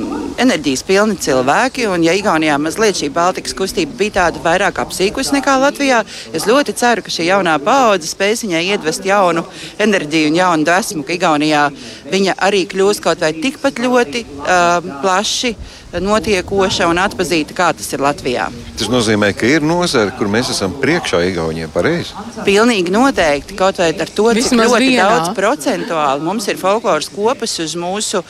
[0.42, 1.86] enerģijas pilni cilvēki.
[1.94, 6.02] Un, ja Igaunijā mazliet šī Baltikas kustība bija tāda vairāk apsīkusi nekā Latvijā,
[6.34, 9.46] es ļoti ceru, ka šī jaunā paudze spēs viņai iedvest jaunu
[9.78, 11.68] enerģiju un jaunu dvēsmu, ka Igaunijā
[12.10, 15.54] viņa arī kļūs kaut vai tikpat ļoti um, plaši
[15.98, 18.46] notiekoša un atpazīta, kā tas ir Latvijā.
[18.78, 22.14] Tas nozīmē, ka ir nozara, kur mēs esam priekšā Igaunijai pareizi.
[22.46, 23.56] Pilnīgi noteikti.
[23.58, 25.08] Kaut vai ar to, cik ļoti vienā.
[25.08, 28.22] daudz procentuāli mums ir folkloras kopas uz mūsu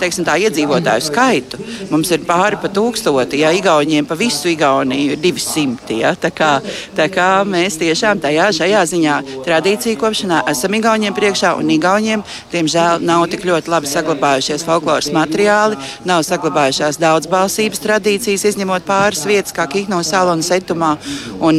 [0.00, 1.60] teiksim, tā, iedzīvotāju skaitu.
[1.92, 6.00] Mums ir pāri pa tūkstoti, ja Igauniem pa visu Igauniju ir 200.
[6.02, 6.14] Ja?
[6.18, 6.50] Tā, kā,
[6.96, 13.04] tā kā mēs tiešām tajā šajā ziņā tradīciju kopšanā esam Igauniem priekšā un Igauniem, diemžēl,
[13.04, 19.66] nav tik ļoti labi saglabājušies folkloras materiāli, nav saglabājušās daudzbalsības tradīcijas, izņemot pāris vietas, kā
[19.70, 20.94] Kihno salā un Setumā.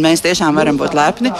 [0.05, 1.31] Mēs tiešām varam būt lepni.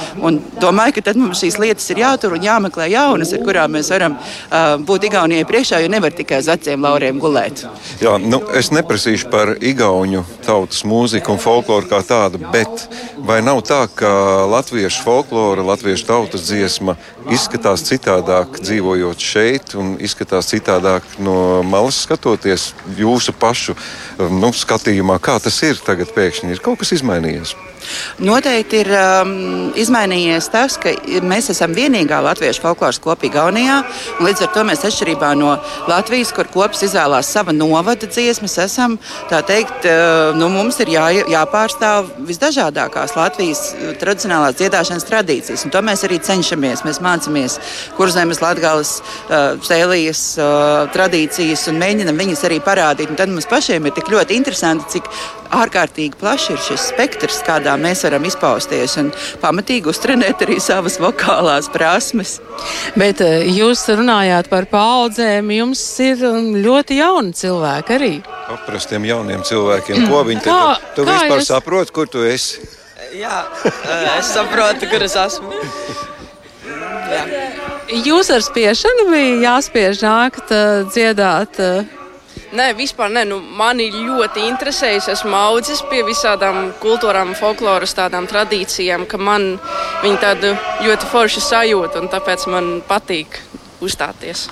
[0.62, 4.18] Domāju, ka tad mums šīs lietas ir jātur un jāmeklē jaunas, ar kurām mēs varam
[4.18, 7.66] uh, būt Igaunijai priekšā, jo nevar tikai uz veciem lauriem gulēt.
[8.04, 12.88] Jā, nu, es neprasīšu par Igaunu tautas mūziku un folkloru kā tādu, bet
[13.26, 14.10] vai nav tā, ka
[14.52, 16.98] latviešu folklora, latviešu tautas dziesma
[17.34, 23.76] izskatās citādāk dzīvojot šeit un izskatās citādāk no malas skatoties jūsu pašu
[24.20, 26.54] nu, skatījumā, kā tas ir tagad pēkšņi?
[26.56, 27.56] Ir kaut kas izmainījies?
[28.26, 29.34] Noteikti ir um,
[29.78, 30.94] izmainījies tas, ka
[31.26, 33.82] mēs esam vienīgā latviešu folkloras kopa Igaunijā.
[34.24, 35.56] Līdz ar to mēs atšķirībā no
[35.90, 38.98] Latvijas, kur kops izvēlās sava novada dziesmas, esam
[39.30, 43.66] teikt, uh, nu, mums ir jā, jāpārstāv visdažādākās Latvijas
[44.02, 45.68] tradicionālās dziedāšanas tradīcijas.
[45.74, 46.86] To mēs arī cenšamies.
[46.88, 47.60] Mēs mācāmies
[47.98, 53.12] kurzemes, latgales, uh, sēlijas uh, tradīcijas un mēģinam viņas arī parādīt.
[53.12, 55.10] Un tad mums pašiem ir tik ļoti interesanti, cik
[55.54, 61.70] ārkārtīgi plašs ir šis spektrs, kādā mēs varam izpausties un pamatīgi uztrenēt arī savas vokālās
[61.74, 62.38] prasmes.
[62.98, 68.14] Bet eh, jūs runājāt par paudzēm, jums ir um, ļoti jauni cilvēki arī.
[68.56, 70.60] Aprastiem jauniem cilvēkiem, ko viņi kā,
[70.98, 71.52] tu kā vispār jūs...
[71.52, 72.64] saproti, kur tu esi?
[73.16, 75.54] Jā, eh, es saprotu, kur es esmu.
[77.06, 77.22] Jā.
[78.06, 81.62] Jūs ar spiešanu bija jāspiež nākt uh, dziedāt.
[81.62, 82.05] Uh,
[82.56, 83.26] Nē, vispār nē.
[83.28, 85.02] Nu, mani ļoti interesēja.
[85.02, 89.58] Es esmu audzis pie visādām kultūrām, folkloras tādām tradīcijām, ka man
[90.04, 90.54] viņi tādu
[90.86, 93.42] ļoti forši sajūta un tāpēc man patīk
[93.84, 94.48] uzstāties.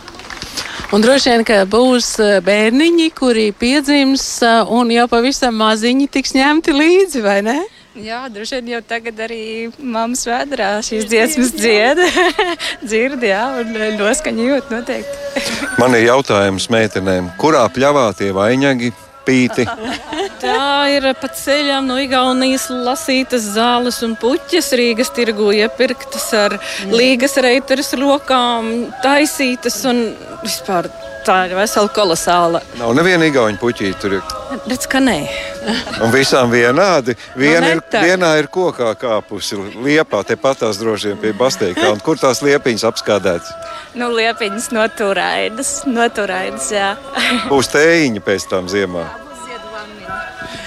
[0.94, 6.36] Un droši vien, ka būs eh, bērniņi, kuri piedzims eh, un jau pavisam maziņi tiks
[6.38, 7.56] ņemti līdzi, vai ne?
[7.94, 12.00] Jā, droši vien jau tagad arī mammas vēdā šīs dziesmas dzied,
[12.88, 15.44] dzird, jā, un noskaņa jūt noteikti.
[15.78, 18.90] Man ir jautājums meitenēm, kurā pļavā tie vainagi
[19.28, 19.68] pīti?
[20.44, 26.58] Tā ir pa ceļam no Igaunijas lasītas zāles un puķes Rīgas tirgu iepirktas ar
[26.92, 28.74] līgas reiteris rokām,
[29.06, 30.06] taisītas un
[30.44, 30.92] vispār
[31.24, 32.62] tā ir vesela kolosāla.
[32.80, 34.18] Nav neviena igauņa puķīte tur.
[34.18, 34.34] ir.
[34.68, 35.18] Redz, ka nē.
[36.04, 37.16] Un visām vienādi.
[37.40, 38.04] Viena ir, neta.
[38.04, 41.90] vienā ir kokā kāpusi liepā, tepat tās droši vien pie Basteikā.
[41.96, 43.52] Un kur tās liepiņas apskādētas?
[43.96, 46.94] Nu, liepiņas noturaidas, noturaidas, jā.
[47.52, 49.08] Būs tējiņa pēc tam ziemā.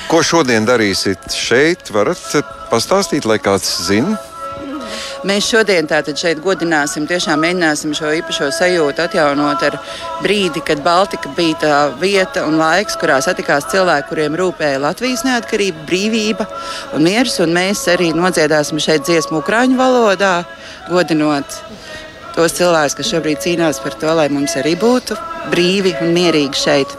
[0.06, 1.88] Ko šodien darīsit šeit?
[1.90, 2.20] Varat
[2.70, 4.14] pastāstīt, lai kāds zina?
[5.26, 9.78] Mēs šodien tātad šeit godināsim, tiešām mēģināsim šo īpašo sajūtu atjaunot ar
[10.22, 15.82] brīdi, kad Baltika bija tā vieta un laiks, kurā satikās cilvēki, kuriem rūpēja Latvijas neatkarība,
[15.88, 16.46] brīvība
[16.94, 17.40] un miers.
[17.42, 20.36] Un mēs arī nodziedāsim šeit dziesmu ukraiņu valodā,
[20.92, 21.58] godinot
[22.36, 25.18] tos cilvēkus, kas šobrīd cīnās par to, lai mums arī būtu
[25.50, 26.94] brīvi un mierīgi šeit.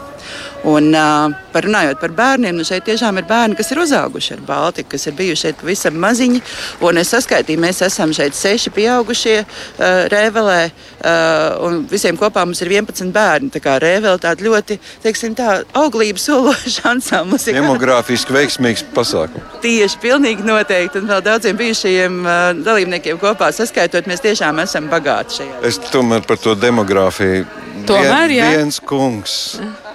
[0.66, 4.40] Un, uh, par runājot par bērniem, nu šeit tiešām ir bērni, kas ir uzauguši ar
[4.46, 6.40] Baltiku, kas ir bijuši šeit pavisam maziņi.
[6.86, 12.62] Un es saskaitīju, mēs esam šeit seši pieaugušie uh, Rēvelē, uh, un visiem kopā mums
[12.64, 13.52] ir 11 bērni.
[13.54, 17.48] Tā kā Rēvelē tāda ļoti, teiksim, tā auglības sološa ansamblis.
[17.54, 19.60] Demogrāfiski veiksmīgs pasākums.
[19.62, 20.98] Tieši, pilnīgi noteikti.
[20.98, 25.60] Un vēl daudziem bijušajiem uh, dalībniekiem kopā saskaitot, mēs tiešām esam bagāti šajā.
[25.70, 27.46] Es tomēr par to demogrāfiju.
[27.88, 28.48] Tomēr, Vien, jā.
[28.58, 29.36] viens kungs.
[29.62, 29.87] Uh,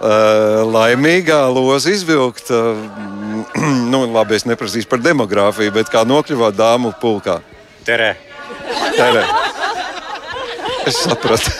[0.00, 2.50] laimīgā loza izvilkt.
[2.50, 2.78] Uh,
[3.92, 7.40] nu, labi, es neprasīšu par demogrāfiju, bet kā nokļuvāt dāmu pulkā?
[7.84, 8.14] Tere.
[8.96, 9.24] Tere.
[10.88, 11.52] Es sapratu.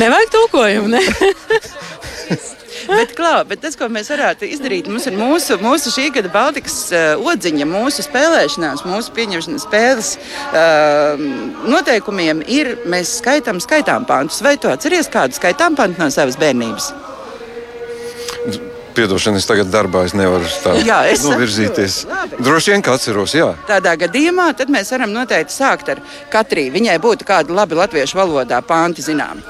[0.00, 1.02] Nevajag tulkojumu, ne?
[2.98, 6.76] Bet, klā, bet tas, ko mēs varētu izdarīt, mums ir mūsu, mūsu šī gada Baltikas
[6.90, 11.22] uh, odziņa, mūsu spēlēšanās, mūsu pieņemšanas spēles uh,
[11.70, 14.42] noteikumiem ir, mēs skaitām, skaitām pantus.
[14.44, 16.92] Vai tu atceries kādu skaitām pantu no savas bērnības?
[18.92, 22.02] Piedošana, es tagad darbā es nevaru tā Jā, es novirzīties.
[22.36, 23.48] Droši vien, ka atceros, jā.
[23.68, 26.68] Tādā gadījumā mēs varam noteikti sākt ar katru.
[26.74, 29.40] Viņai būtu kāda labi latviešu valodā panti zinām.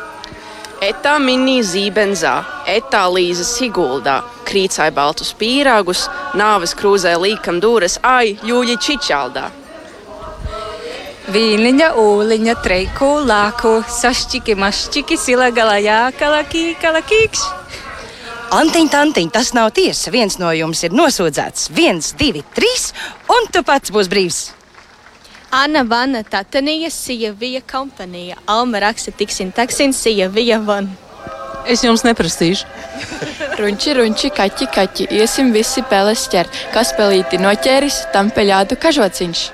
[0.82, 2.32] Etā minī zībenzā,
[2.66, 4.16] etā līza siguldā,
[4.48, 9.44] krīcāja baltus pīrāgus, nāves krūzē līkam dūres, ai, ļūļi čičaldā.
[11.30, 17.44] Vīniņa, ūliņa, treiku, lāku, sašķiki, mašķiki, sila galā jākala, kīkala, kīkš.
[18.58, 20.10] Antiņ, tantiņ, tas nav tiesa.
[20.10, 21.70] Viens no jums ir nosūdzēts.
[21.78, 22.90] Viens, divi, trīs,
[23.30, 24.42] un tu pats būsi brīvs.
[25.54, 28.36] Anna Vanna Tatanija, Sievija kompanija.
[28.46, 30.88] Alma raksta tiksin taksin, Sievija van.
[31.68, 32.64] Es jums neprasīšu.
[33.60, 36.56] Runči, runči, kaķi, kaķi, iesim visi peles ķert.
[36.72, 39.44] Kas pelīti noķēris, tam peļādu kažociņš.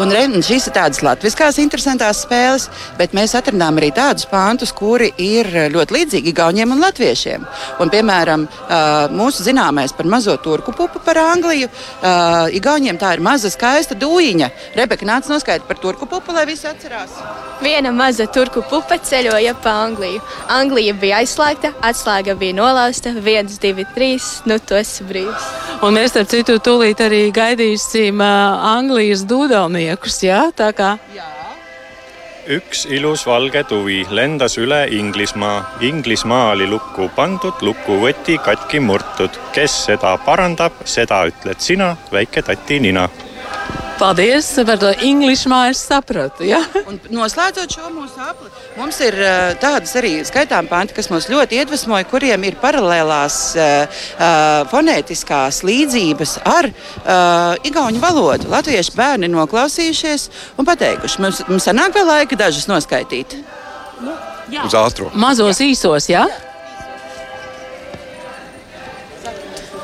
[0.00, 4.72] Un, re, un šīs ir tādas latviskās interesantas spēles, bet mēs atradām arī tādus pāntus,
[4.72, 7.44] kuri ir ļoti līdzīgi gauniem un latviešiem.
[7.82, 8.46] Un, piemēram,
[9.12, 11.68] mūsu zināmais par mazo turku pupu par Angliju.
[12.56, 14.48] Igauniem tā ir maza skaista dūjiņa.
[14.78, 17.20] Rebeka nāca noskaidrot par turku pupu, lai visi atcerās.
[17.60, 20.22] Viena maza turku pupa ceļoja pa Angliju.
[20.48, 23.12] Anglija bija aizslēgta, atslēga bija nolaista.
[23.20, 25.52] Viens, divi, trīs, nu esi brīvs.
[25.84, 29.89] Un mēs, starp citu, tūlīt arī gaidīsim Anglijas dūdelniekus.
[30.22, 30.96] Jā, tā kā.
[32.48, 35.76] üks ilus valge tuvi lendas üle Inglismaa.
[35.80, 39.30] Inglismaa oli lukku pandud, lukuvõti katki murtud.
[39.52, 43.08] kes seda parandab, seda ütled sina, väike tati nina.
[44.00, 46.44] Paldies par to māju, es sapratu.
[46.48, 46.60] Jā.
[46.88, 51.60] Un noslēdzot šo mūsu apli, mums ir uh, tādas arī skaitām panti, kas mūs ļoti
[51.60, 54.00] iedvesmoja, kuriem ir paralēlās uh,
[54.72, 58.48] fonētiskās līdzības ar uh, igauņu valodu.
[58.48, 63.36] Latviešu bērni noklausījušies un pateikuši, mums, mums sanāk vēl laika dažas noskaitīt.
[64.64, 65.12] Uz ātrumu.
[65.20, 66.24] Mazos īsos, jā?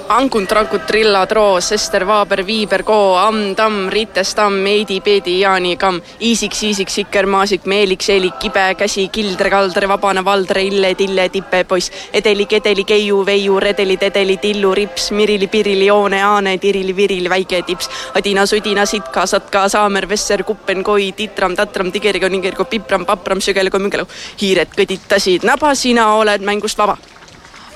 [0.09, 5.77] Ankun, trankun, trillad, roos, Ester, Vaaber, Viiber, Koo, Amm, Tamm, Rittes, Tamm, Eidi, Peedi, Jaani,
[5.77, 11.29] Kamm, Iisik, Siisik, Sikker, Maasik, Meelik, Seelik, Kibe, Käsi, Kildre, Kaldre, Vabane, Valdre, Ille, Tille,
[11.29, 16.97] Tipe, Poiss, Edeli, Kedeli, Keiu, Veiu, Redeli, Tedeli, Tillu, Rips, Mirili, Pirili, Joone, Aane, Tirili,
[16.97, 22.65] Virili, Väike tips, Adina, Sudina, Sitka, Satka, Saamer, Vesser, Kuppen, Koi, Titram, Tatram, Tigergo, Nigergo,
[22.65, 24.07] Pipram, Papram, Sügelgo, Mügelgo,
[24.39, 26.97] hiired kõditasid naba, sina oled mängust vaba.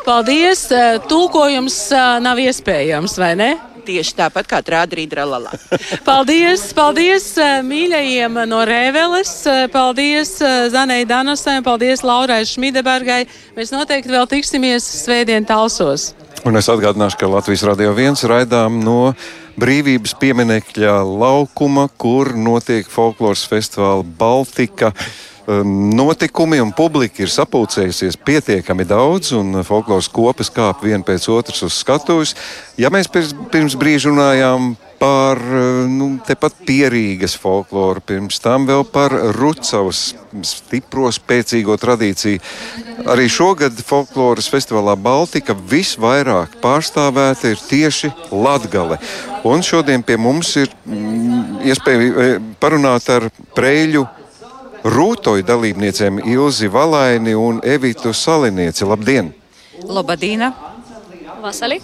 [0.04, 0.70] Paldies!
[0.72, 3.50] eh, Tulkojums eh, nav iespējams, vai ne?
[3.84, 5.52] Tieši tāpat kā trādrīt rallā.
[6.08, 9.32] Paldies, paldies eh, mīļajiem no Rēveles,
[9.72, 10.36] paldies
[10.72, 13.24] Zanai Danasai, paldies Laurai Šmidebergai.
[13.56, 16.12] Mēs noteikti vēl tiksimies svētdien talsos.
[16.48, 19.12] Un es atgādināšu, ka Latvijas radio viens raidām no
[19.60, 24.94] brīvības pieminekļa laukuma, kur notiek folkloras festivāla Baltika.
[25.50, 31.78] Notikumi un publika ir sapulcējusies pietiekami daudz, un folkloras kopas kāp viena pēc otras uz
[31.80, 32.36] skatuves.
[32.78, 35.40] Ja mēs pirms, brīža runājām par
[35.88, 40.12] nu, tepat pierīgas folkloru, pirms tam vēl par Rucavas
[40.44, 42.42] stipro, spēcīgo tradīciju.
[43.10, 49.00] Arī šogad folkloras festivālā Baltika visvairāk pārstāvēta ir tieši Latgale.
[49.48, 54.04] Un šodien pie mums ir mm, iespēja parunāt ar Preļu
[54.84, 58.84] rūtoju dalībniecēm Ilzi Valaini un Evitu Salinieci.
[58.88, 59.32] Labdien!
[59.84, 60.50] Labdien!
[61.40, 61.80] Vasarī!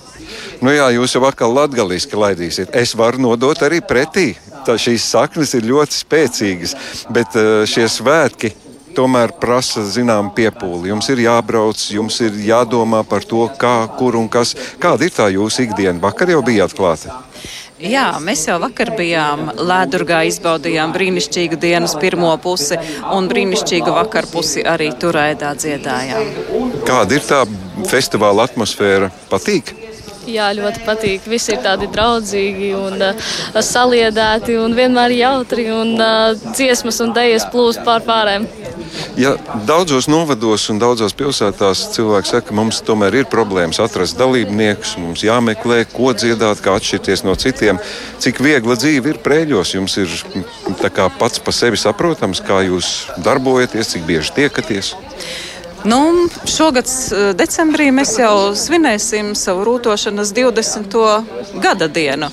[0.60, 2.74] Nu jā, jūs jau atkal latgaliski laidīsiet.
[2.76, 4.34] Es varu nodot arī pretī.
[4.66, 6.76] Tā šīs saknes ir ļoti spēcīgas,
[7.14, 8.52] bet eh, šie svētki
[8.96, 10.90] tomēr prasa zinām piepūli.
[10.90, 14.54] Jums ir jābrauc, jums ir jādomā par to, kā, kur un kas.
[14.82, 16.00] Kāda ir tā jūsu ikdiena?
[16.02, 17.20] Vakar jau bijāt klāta.
[17.76, 22.78] Jā, mēs jau vakar bijām Lēdurgā, izbaudījām brīnišķīgu dienas pirmo pusi
[23.12, 26.30] un brīnišķīgu vakaru pusi arī turēdā dziedājām.
[26.88, 27.42] Kāda ir tā
[27.90, 29.12] festivāla atmosfēra?
[29.28, 29.74] Patīk!
[30.26, 31.26] Jā, ļoti patīk.
[31.30, 33.26] Visi ir tādi draudzīgi un uh,
[33.62, 38.48] saliedēti un vienmēr jautri un uh, dziesmas un dēļas plūst pār pārēm.
[39.16, 39.36] Ja
[39.68, 45.24] daudzos novados un daudzās pilsētās cilvēki saka, ka mums tomēr ir problēmas atrast dalībniekus, mums
[45.26, 47.80] jāmeklē, ko dziedāt, kā atšķirties no citiem.
[48.22, 50.12] Cik viegla dzīve ir prēļos, jums ir
[51.20, 54.94] pats par sevi saprotams, kā jūs darbojaties, cik bieži tiekaties.
[55.84, 56.88] Nu, šogad
[57.36, 60.96] decembrī mēs jau svinēsim savu rūtošanas 20.
[61.62, 62.30] gada dienu.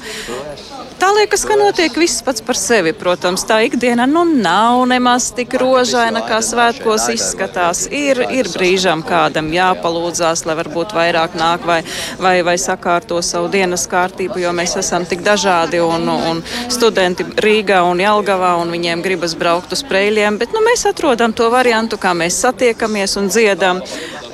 [1.03, 2.93] Tā liekas, ka notiek viss pats par sevi.
[2.95, 7.81] Protams, tā ikdiena nu, nav nemaz tik rožaina, kā svētkos izskatās.
[7.91, 11.81] Ir, ir brīžam kādam jāpalūdzās, lai varbūt vairāk nāk vai,
[12.23, 16.39] vai, vai sakārto savu dienas kārtību, jo mēs esam tik dažādi un, un
[16.71, 20.39] studenti Rīgā un Jelgavā un viņiem gribas braukt uz preļiem.
[20.39, 23.83] Bet nu, mēs atrodam to variantu, kā mēs satiekamies un dziedam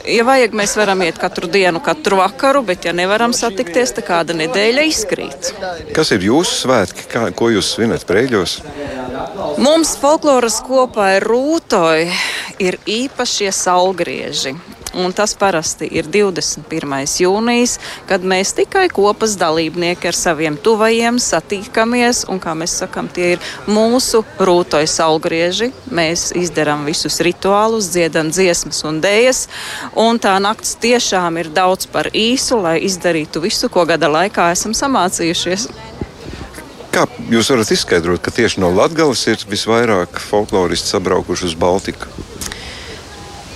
[0.10, 4.36] ja vajag, mēs varam iet katru dienu, katru vakaru, bet, ja nevaram satikties, tad kāda
[4.38, 5.52] nedēļa izkrīt.
[5.96, 7.08] Kas ir jūsu svētki?
[7.12, 8.60] Kā, ko jūs svinat Prēļos?
[9.60, 12.06] Mums folkloras kopā ir rūtoji,
[12.64, 14.54] ir īpašie saulgrieži.
[14.96, 16.96] Un tas parasti ir 21.
[17.20, 17.74] jūnijas,
[18.08, 22.24] kad mēs tikai kopas dalībnieki ar saviem tuvajiem satīkamies.
[22.32, 25.74] Un, kā mēs sakām, tie ir mūsu rūtoja saulgrieži.
[25.92, 29.46] Mēs izdarām visus rituālus, dziedam dziesmas un dēļas.
[30.08, 34.72] Un tā nakts tiešām ir daudz par īsu, lai izdarītu visu, ko gada laikā esam
[34.72, 35.68] samācījušies.
[36.90, 42.10] Kā jūs varat izskaidrot, ka tieši no Latvijas ir visvairāk folkloristi sabraukuši uz Baltiku?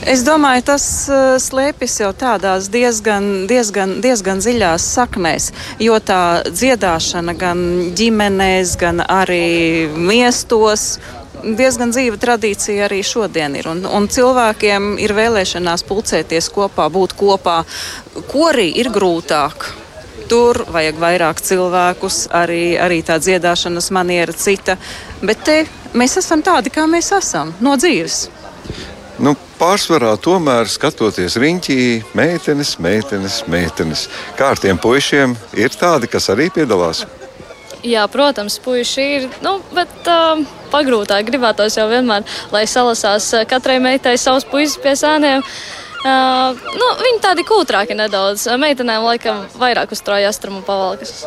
[0.04, 7.34] Es domāju, tas uh, slēpjas jau tādās diezgan, diezgan, diezgan dziļās saknēs, jo tā dziedāšana
[7.40, 7.62] gan
[7.96, 10.98] ģimenēs, gan arī miestos
[11.44, 13.70] diezgan dzīva tradīcija arī šodien ir.
[13.72, 17.62] Un, un cilvēkiem ir vēlēšanās pulcēties kopā, būt kopā.
[18.32, 19.72] Korī ir grūtāk.
[20.30, 24.78] Tur vajag vairāk cilvēkus, arī, arī tā dziedāšanas maniera cita.
[25.22, 25.58] Bet te
[25.98, 28.28] mēs esam tādi, kā mēs esam, no dzīves.
[29.24, 31.78] Nu, pārsvarā tomēr skatoties riņķī,
[32.18, 34.08] meitenes, meitenes, meitenes.
[34.40, 37.04] Kā ar tiem puišiem ir tādi, kas arī piedalās?
[37.84, 40.40] Jā, protams, puiši ir, nu, bet uh,
[40.72, 42.24] pagrūtāk gribētos jau vienmēr,
[42.56, 45.44] lai salasās katrai meitai savus puisis pie sēniem.
[45.44, 48.46] Uh, nu, viņi tādi kūtrāki nedaudz.
[48.60, 51.24] Meitenēm laikam vairāk uztraujas astrumu pavalkas.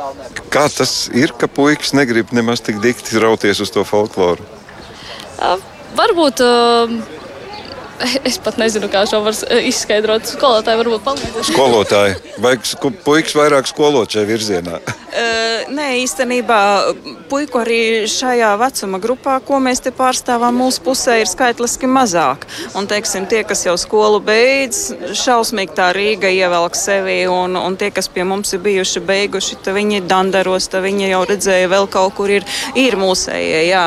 [0.52, 4.44] Kā tas ir, ka puikas negrib nemaz tik dikti rauties uz to folkloru?
[5.36, 5.56] Uh,
[5.96, 6.92] varbūt uh,
[8.28, 10.28] Es pat nezinu, kā šo var izskaidrot.
[10.36, 11.50] Skolotāji varbūt palīdzēs.
[11.52, 14.80] Skolotāji, vajag puikas vairāk skolot šajā virzienā.
[14.82, 16.60] Uh, nē, īstenībā
[17.30, 17.80] puiku arī
[18.10, 22.46] šajā vecuma grupā, ko mēs te pārstāvām, mūsu pusē ir skaitliski mazāk.
[22.76, 27.90] Un, teiksim, tie, kas jau skolu beidz, šausmīgi tā Rīga ievelk sevi, un, un tie,
[27.94, 32.46] kas pie mums ir bijuši beiguši, viņi dandaros, viņi jau redzēja vēl kaut kur ir,
[32.78, 33.86] ir mūsējie, jā.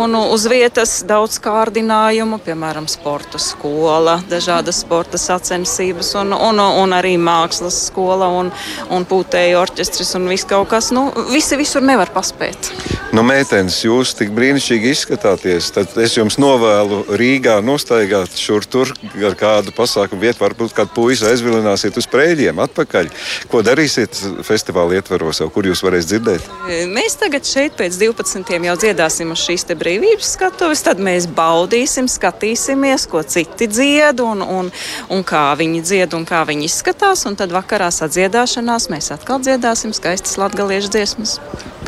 [0.00, 7.16] Un uz vietas daudz kārdinājumu, piemēram, sporta skola, dažādas sporta sacensības, un, un, un arī
[7.20, 8.52] mākslas skola, un,
[8.92, 10.92] un pūtēju orķestris, un viss kaut kas.
[10.94, 12.72] Nu, visi visur nevar paspēt.
[13.12, 15.68] Nu, meitenes, jūs tik brīnišķīgi izskatāties.
[15.76, 20.40] Tad es jums novēlu Rīgā nostaigāt šur tur ar kādu pasākumu vietu.
[20.40, 23.10] Varbūt kādu puisi aizvilināsiet uz prēļiem atpakaļ.
[23.52, 26.48] Ko darīsiet festivāla ietvaros, kur jūs varēsiet dzirdēt?
[26.92, 28.56] Mēs tagad šeit pēc 12.
[28.70, 34.70] jau dziedāsim uz šīs brīvības skatuves, tad mēs baudīsim, skatīsimies, ko citi dzied un, un,
[35.12, 37.24] un kā viņi dzied un kā viņi izskatās.
[37.28, 41.38] Un tad vakarā sadziedāšanās mēs atkal dziedāsim skaistas latgaliešu dziesmas.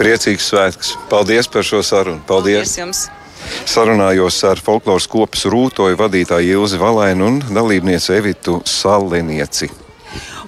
[0.00, 0.96] Priecīgs svētks!
[1.12, 2.24] Paldies par šo sarunu!
[2.26, 2.64] Paldies!
[2.64, 3.04] Paldies jums!
[3.68, 9.83] Sarunājos ar folkloras kopas rūtoju vadītāju Ilzi Valainu un dalībnieci Evitu Salinieci.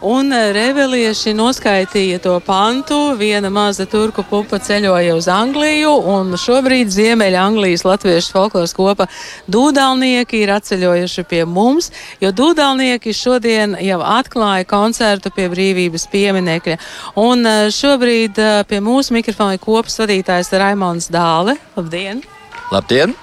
[0.06, 3.16] Un eh, revelieši noskaitīja to pantu.
[3.18, 9.08] Viena maza turku pupa ceļoja uz Angliju, un šobrīd Ziemeļa Anglijas latviešu folkloras kopa
[9.50, 11.90] dūdalnieki ir atceļojuši pie mums,
[12.22, 16.78] jo dūdalnieki šodien jau atklāja koncertu pie brīvības pieminekļa.
[17.26, 21.58] Un eh, šobrīd eh, pie mūsu mikrofona ir kopas vadītājs Raimons Dāle.
[21.74, 22.22] Labdien!
[22.70, 23.18] Labdien!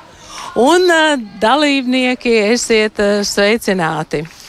[0.59, 0.91] Un
[1.39, 4.25] dalībnieki esiet sveicināti!
[4.27, 4.39] Uh,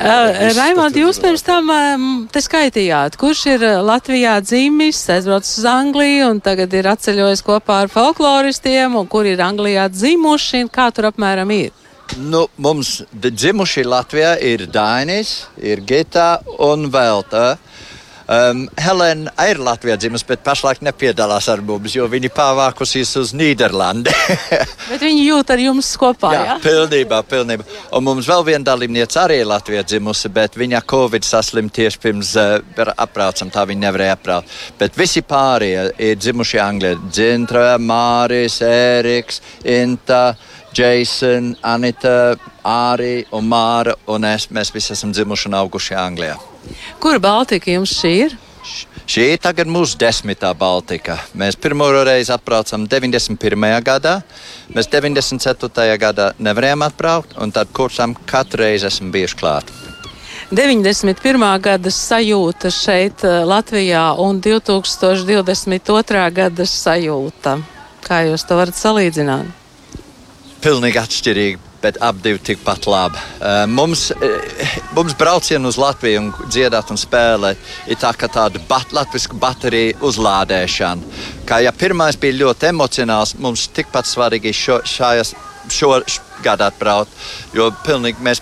[0.00, 1.68] Raimond, jūs pirms tam
[2.32, 7.92] te skaitījāt, kurš ir Latvijā dzimis, aizbraucis uz Angliju un tagad ir atceļojis kopā ar
[7.92, 11.76] folkloristiem, un kur ir Anglijā dzimuši, kā tur apmēram ir?
[12.16, 17.58] Nu, mums dzimuši Latvijā ir Dainis, ir Gita un Velta.
[18.30, 24.12] Um, Helēna ir Latvijā dzimusi, bet pašlaik nepiedalās ar mums, jo viņa pārvākusies uz Nīderlandi.
[24.90, 26.44] bet viņi jūt ar jums kopā, jā?
[26.46, 27.66] Jā, pilnībā, pilnībā.
[27.98, 32.30] Un mums vēl viena dalībniece arī ir Latvijā dzimusi, bet viņa Covid saslim tieši pirms
[32.38, 34.54] uh, apraucam, tā viņa nevarēja apraukt.
[34.78, 37.00] Bet visi pārējie ir dzimuši Anglijā.
[37.10, 40.22] Dzintra, Māris, Ēriks, Inta.
[40.70, 44.46] Jason, Anita, Arī un Māra un es.
[44.54, 46.38] Mēs visi esam dzimuši un auguši Anglijā.
[47.00, 48.36] Kur Baltika jums šī ir?
[49.10, 51.16] Šī ir tagad mūsu desmitā Baltika.
[51.34, 53.68] Mēs pirmo reizi atbraucām 91.
[53.82, 54.20] gadā,
[54.70, 55.96] mēs 94.
[55.98, 59.72] gadā nevarējām atbraukt, un tad kursam katru reizi esam bijuši klāt.
[60.50, 61.46] 91.
[61.62, 66.26] gada sajūta šeit Latvijā un 2022.
[66.34, 67.56] gada sajūta.
[68.06, 69.60] Kā jūs to varat salīdzināt?
[70.64, 71.69] pilnīgi atšķirīgi.
[71.80, 73.16] Bet abi divi tikpat labi.
[73.40, 78.60] Uh, mums, uh, mums braucienu uz Latviju un dziedāt un spēlēt ir tā kā tāda
[78.68, 81.22] bat, latviešu bateriju uzlādēšana.
[81.48, 85.32] Kā ja pirmais bija ļoti emocionāls, mums tikpat svarīgi šo, šājas
[85.70, 85.94] šo
[86.42, 87.12] gadu atbraukt,
[87.54, 88.40] jo pilnīgi mēs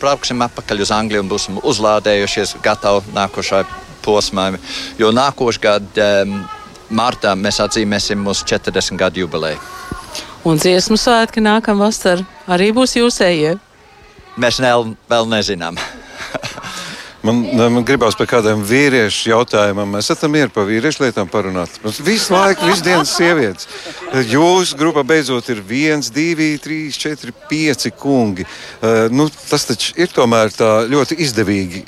[0.00, 3.64] brauksim atpakaļ uz Angliju un būsim uzlādējušies, gatavi nākošai
[4.04, 4.52] posmai.
[4.98, 6.42] Jo nākošais gads, um,
[6.90, 9.60] martā, mēs atzīmēsim mūsu 40 gadu jubileju.
[10.40, 13.58] Un dziesmu svētki nākamā vasarā arī būs jūsējie.
[14.40, 14.72] Mēs ne,
[15.10, 15.76] vēl nezinām.
[17.20, 19.90] Man, man gribās par kādiem vīriešu jautājumiem.
[19.92, 21.74] Mēs esam mieru par vīriešu lietām parunāt.
[21.84, 23.68] Mums visu laiku, visu dienas sievietes.
[24.30, 28.48] Jūsu grupā beidzot ir viens, divi, trīs, četri, pieci kungi.
[28.80, 31.84] Uh, nu, tas taču ir tomēr tā ļoti izdevīgi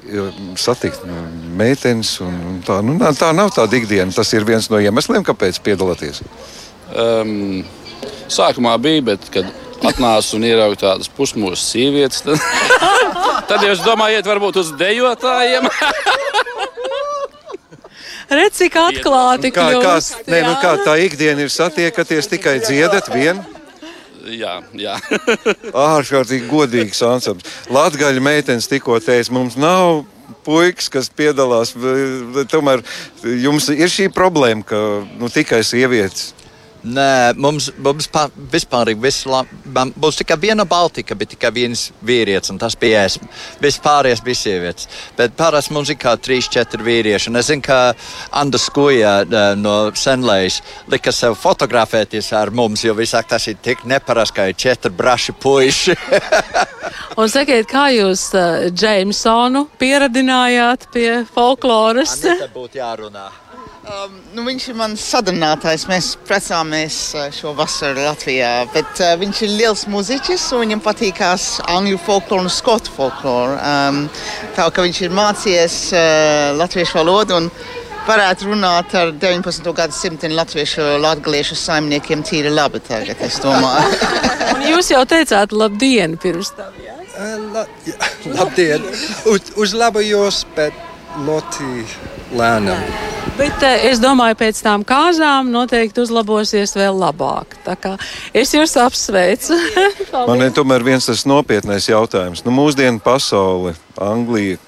[0.60, 1.24] satikt nu,
[1.56, 2.18] meitenes.
[2.20, 4.12] Un, un tā, nu, tā nav tāda ikdiena.
[4.12, 6.20] Tas ir viens no iemesliem, kāpēc piedalāties.
[6.92, 7.64] Um,
[8.32, 9.48] Sākumā bija, bet kad
[9.82, 12.38] atnācu un ieraugu tādas pusmūža sievietes, tad,
[13.50, 15.68] tad jūs domājat, varbūt uz dejotājiem.
[18.32, 19.96] Redz, cik atklāti kā, kā,
[20.30, 23.42] ne, nu, kā tā ikdiena ir satiekaties tikai dziedat vienu?
[24.32, 24.94] Jā, jā.
[25.96, 27.58] Ārkārtīgi godīgs ansamblis.
[27.72, 30.04] Latvijas meitenes tikko teica, mums nav
[30.46, 31.74] puikas, kas piedalās.
[32.48, 32.84] Tomēr
[33.42, 34.80] jums ir šī problēma, ka
[35.18, 36.30] nu, tikai sievietes.
[36.82, 39.44] Nē, mums, mums pa, vispār visla,
[40.02, 43.20] būs tikai viena Baltika, bet tikai viens vīrietis, un tas bija es.
[43.62, 44.88] Vispārējais bija sievietes.
[45.18, 47.30] Bet parasti mums ir kā trīs, četri vīrieši.
[47.30, 47.94] Un es zinu, ka
[48.34, 49.12] Anna Skuja
[49.60, 50.58] no Senlejas
[50.90, 55.36] lika sev fotografēties ar mums, jo visāk tas ir tik neparasti, ka ir četri braši
[55.38, 55.96] puiši.
[57.20, 58.26] un sakiet, kā jūs
[58.74, 62.18] Džeimsonu pieradinājāt pie folkloras?
[62.26, 63.30] Tas būtu jārunā.
[63.92, 65.84] Um, nu, viņš ir mans sadarbinātājs.
[65.90, 68.50] Mēs precāmies uh, šo vasaru Latvijā.
[68.72, 73.58] Bet, uh, viņš ir liels mūziķis un viņam patīkās angļu folkloru un skotu folkloru.
[73.58, 73.98] Um,
[74.56, 76.04] tā kā viņš ir mācījies uh,
[76.60, 77.50] latviešu valodu un
[78.06, 79.68] varētu runāt ar 19.
[79.76, 83.92] gadsimta latviešu latgaliešu saimniekiem tīri labi tagad, es domāju.
[84.70, 86.96] jūs jau teicāt labdien pirms tam, jā?
[87.52, 88.00] La, jā
[88.38, 88.88] labdien!
[89.28, 90.80] Uz, uzlabojos, bet
[91.26, 93.10] ļoti lēnām.
[93.38, 97.56] Bet eh, es domāju, pēc tam kāzām noteikti uzlabosies vēl labāk.
[98.36, 99.56] Es jūs apsveicu.
[100.28, 102.44] Man ir tomēr viens tas nopietnais jautājums.
[102.44, 104.60] Nu, mūsdienu pasaule, Anglija.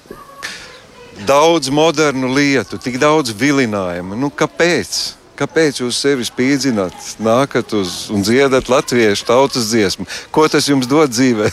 [1.25, 4.17] Daudz modernu lietu, tik daudz vilinājumu.
[4.19, 4.97] Nu, kāpēc?
[5.35, 10.07] Kāpēc jūs sevi spīdzināt, nākat uz un dziedat latviešu tautas dziesmu?
[10.31, 11.51] Ko tas jums dod dzīvē?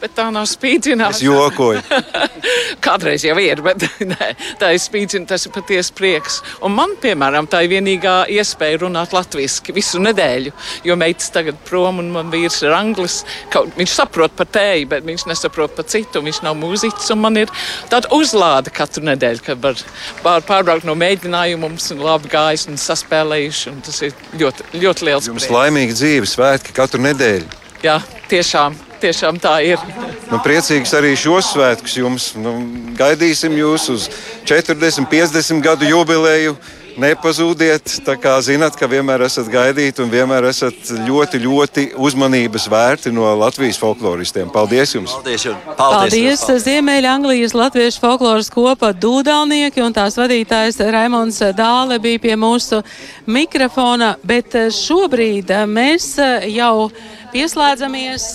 [0.00, 1.16] Bet tā nav spīdzināšana.
[1.16, 1.82] Es jokoju.
[2.86, 4.28] kādreiz jau ir, bet nē,
[4.60, 6.40] tā ir spīdzina, tas ir patiesi prieks.
[6.64, 10.52] Un man, piemēram, tā ir vienīgā iespēja runāt latviešu visu nedēļu,
[10.86, 13.22] jo meitas tagad prom un man vīrs ir anglis.
[13.52, 16.22] Kaut, viņš saprot par tēju, bet viņš nesaprot par citu.
[16.26, 17.52] Viņš nav mūziķis un man ir
[17.92, 19.84] tāda uzlāde katru nedēļu, kad var
[20.22, 23.70] pār, pārbraukt no mēģinājumiem un labi gājis un saspēlējuši.
[23.74, 27.65] Un tas ir ļoti, ļoti liels Jums laimīga dzīve, svētki katru nedēļu.
[27.86, 29.82] Jā, tiešām, tiešām tā ir.
[30.26, 32.24] Nu, priecīgs arī šos svētkus jums.
[32.34, 32.56] Nu,
[32.98, 34.08] gaidīsim jūs uz
[34.48, 36.56] 40, 50 gadu jubileju.
[36.96, 43.12] Nepazūdiet, tā kā zinat, ka vienmēr esat gaidīti un vienmēr esat ļoti, ļoti uzmanības vērti
[43.12, 44.48] no Latvijas folkloristiem.
[44.52, 45.12] Paldies jums!
[45.18, 45.44] Paldies!
[45.44, 45.66] Jums.
[45.76, 46.40] Paldies!
[46.40, 46.64] Paldies.
[46.64, 52.80] Ziemeļa Anglijas Latviešu folkloras kopa Dūdalnieki un tās vadītājs Raimons Dāle bija pie mūsu
[53.28, 56.14] mikrofona, bet šobrīd mēs
[56.48, 56.88] jau
[57.36, 58.30] pieslēdzamies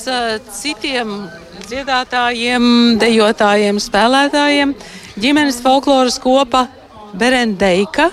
[0.62, 1.24] citiem
[1.66, 2.66] dziedātājiem,
[3.02, 4.76] dejotājiem, spēlētājiem.
[5.18, 6.68] Ģimenes folkloras kopa
[7.18, 8.12] Berendeika.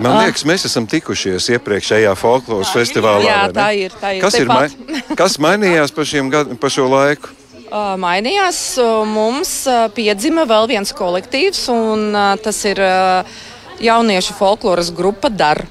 [0.00, 3.24] Man liekas, mēs esam tikušies iepriekšējā folkloras festivālā.
[3.26, 3.94] Jā, tā ir.
[4.00, 4.22] Tā ir.
[4.24, 4.68] Kas, ir mai,
[5.18, 7.34] kas mainījās pa, gadu, pa šo laiku?
[7.70, 8.62] Uh, mainījās.
[9.06, 12.80] Mums uh, piedzima vēl viens kolektīvs, un tas ir
[13.80, 15.64] jauniešu folkloras grupa DAR.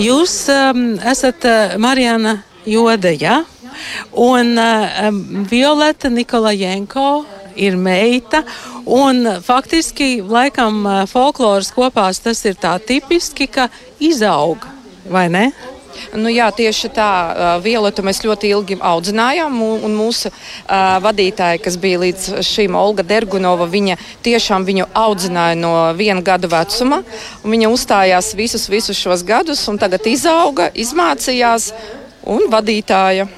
[0.00, 3.42] Jūs um, esat uh, Marijana Jode, ja?
[4.12, 5.08] un uh,
[5.48, 7.24] Violeta Nikolajenko
[7.56, 8.42] ir meita.
[8.86, 13.68] Un faktiski, laikam, folkloras kopās tas ir tā tipiski, ka
[14.02, 14.72] izauga,
[15.10, 15.50] vai ne?
[16.16, 17.08] Nu, jā, tieši tā.
[17.64, 23.68] Violetu mēs ļoti ilgi audzinājām, un mūsu uh, vadītāja, kas bija līdz šim Olga Dergunova,
[23.70, 27.02] viņa tiešām viņu audzināja no viena gada vecuma.
[27.44, 31.70] Viņa uzstājās visus, visus šos gadus, un tagad izauga, izmācījās
[32.32, 33.28] un vadītāja.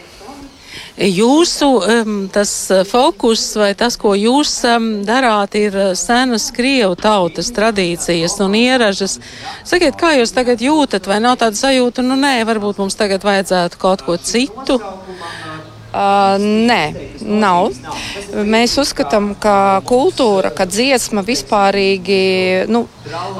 [0.94, 2.50] Jūsu um, tas
[2.86, 9.18] fokus vai tas, ko jūs um, darāt, ir senas krievu tautas tradīcijas un ieražas.
[9.66, 13.80] Sakiet, kā jūs tagad jūtat, vai nav tāda sajūta, nu nē, varbūt mums tagad vajadzētu
[13.82, 14.78] kaut ko citu?
[15.94, 16.80] Uh, nē,
[17.22, 17.68] nav.
[18.34, 22.16] Mēs uzskatām, ka kultūra, ka dziesma vispārīgi,
[22.66, 22.80] nu,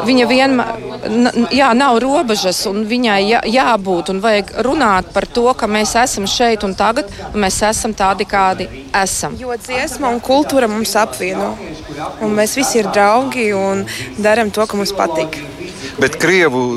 [0.07, 0.85] viņa vienmēr,
[1.51, 6.31] jā, nav robežas, un viņai jā, jābūt, un vajag runāt par to, ka mēs esam
[6.31, 8.69] šeit un tagad, un mēs esam tādi, kādi
[9.03, 9.35] esam.
[9.41, 11.57] Jo dziesma un kultūra mums apvieno,
[12.23, 13.83] un mēs visi ir draugi un
[14.23, 15.43] darām to, ka mums patīk.
[15.99, 16.69] Bet Krievu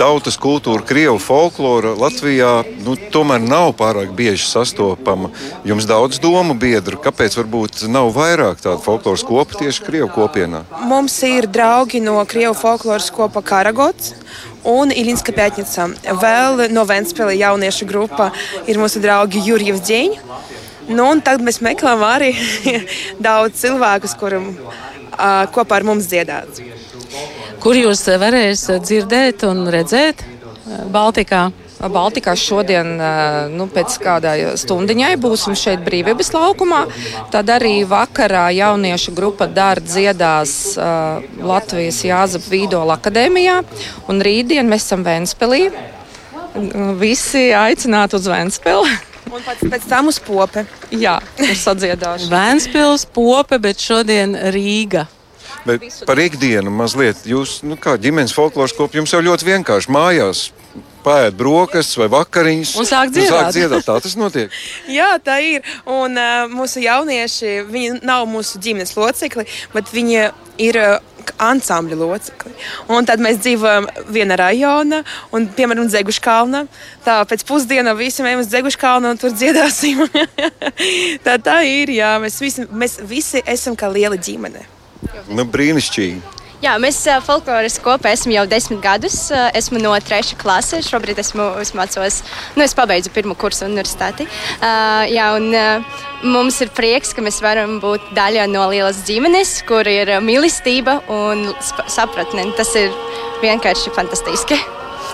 [0.00, 5.28] tautas kultūra, krievu folklora Latvijā nu, tomēr nav pārāk bieži sastopama.
[5.68, 10.62] Jums daudz domu biedru, kāpēc varbūt nav vairāk tādu folkloras kopu tieši krievu kopienā?
[10.88, 14.14] Mums ir draugi no krievu folkloras kopa Karagots.
[14.64, 15.86] Un Ilinska Pētnica.
[16.20, 18.28] Vēl no Vēnspēlē jauniešu grupa
[18.68, 20.20] ir mūsu draugi Jurijs Dieņš.
[20.90, 22.34] Nu, tad mēs meklējam arī
[23.28, 26.60] daudz cilvēkus, kuriem uh, kopā ar mums dziedāt.
[27.60, 30.22] Kur jūs varēsiet dzirdēt un redzēt
[30.92, 31.50] Baltikā?
[31.80, 32.90] Baltikā šodien,
[33.52, 36.80] nu, pēc kādā stundiņai, būsim šeit brīvības laukumā.
[37.32, 43.62] Tad arī vakarā jauniešu grupa Dārta dziedās uh, Latvijas Jāzep Vīdola akadēmijā.
[44.12, 45.62] Un rītdien mēs esam Vēnspēlī.
[47.00, 48.98] Visi aicināti uz Vēnspēli.
[49.30, 50.66] Un pēc, pēc tam uz pope.
[50.92, 52.32] Jā, uz sadziedāšanu.
[52.32, 55.06] Vēnspils, pope, bet šodien Rīga.
[55.66, 60.48] Bet par ikdienu mazliet, jūs, nu, kā ģimenes folkloras kopu, jums jau ļoti vienkārši mājās
[61.04, 62.74] pēst brokastis vai vakariņas.
[62.80, 63.32] Un sāk dziedāt.
[63.32, 63.86] Sāk dziedāt.
[63.86, 64.56] Tā tas notiek.
[64.98, 65.64] Jā, tā ir.
[65.88, 69.46] Un uh, mūsu jaunieši, viņi nav mūsu ģimenes locekļi,
[69.76, 70.26] bet viņi
[70.66, 70.80] ir.
[70.80, 71.06] Uh,
[71.40, 72.50] ansambļa locekli.
[72.90, 75.02] Un tad mēs dzīvojam vienā rajonā,
[75.36, 76.64] un, piemēram, Zeguškalna.
[77.04, 80.02] Tā pēc pusdienas visi ejam uz Zeguškalnu un tur dziedāsim.
[81.26, 84.66] tā, tā ir, jā, mēs visi, mēs visi esam kā liela ģimene.
[85.30, 86.38] Nu, brīnišķīgi.
[86.60, 89.14] Jā, mēs folkloras kopā esam jau desmit gadus.
[89.56, 90.90] Esmu no trešā klases.
[90.92, 92.18] Šobrīd esmu, es mācos,
[92.58, 94.26] nu, es pabeidzu pirmo kursu universitāti.
[94.58, 99.54] Uh, jā, un uh, mums ir prieks, ka mēs varam būt daļa no lielas ģimenes,
[99.70, 101.48] kur ir mīlestība un
[101.88, 102.50] sapratne.
[102.60, 102.92] Tas ir
[103.40, 104.60] vienkārši fantastiski.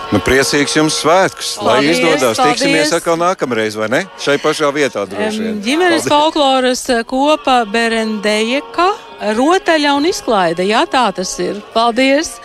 [0.07, 2.37] Nu, priecīgs jums svētkus, lai paldies, izdodas.
[2.39, 2.61] Paldies.
[2.61, 3.99] Tiksimies atkal nākamreiz, vai ne?
[4.23, 5.57] Šai pašā vietā droši vien.
[5.65, 8.87] Ģimenes folkloras kopa Berendejeka.
[9.35, 10.63] Rotaļa un izklaide.
[10.69, 11.59] Jā, tā tas ir.
[11.73, 12.37] Paldies!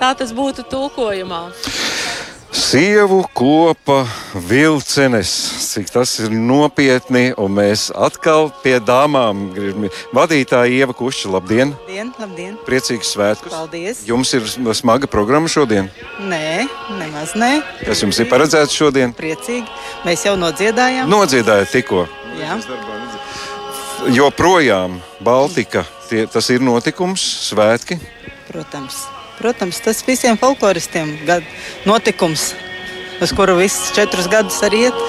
[0.00, 1.42] Tā tas būtu tulkojumā.
[2.50, 5.30] Sievu kopa vilcenes,
[5.70, 9.86] cik tas ir nopietni, un mēs atkal pie dāmām gribam.
[10.14, 11.76] Vadītāja Ieva Kušķa, labdien!
[11.78, 12.56] Labdien, labdien!
[12.66, 13.54] Priecīgs svētkus!
[13.54, 14.02] Paldies!
[14.08, 15.92] Jums ir smaga programma šodien?
[16.26, 16.66] Nē,
[16.98, 17.52] nemaz nē.
[17.84, 19.14] Kas jums ir paredzēts šodien?
[19.14, 19.70] Priecīgi!
[20.06, 21.06] Mēs jau nodziedājām.
[21.10, 22.08] Nodziedājāt tikko.
[22.40, 22.58] Jā.
[24.10, 28.00] joprojām Baltika, tie, tas ir notikums, svētki.
[28.50, 29.04] Protams,
[29.40, 31.46] Protams tas visiem folkloristiem ir
[31.88, 32.50] notikums.
[33.20, 35.00] Uz kuru visus četrus gadus arī iet.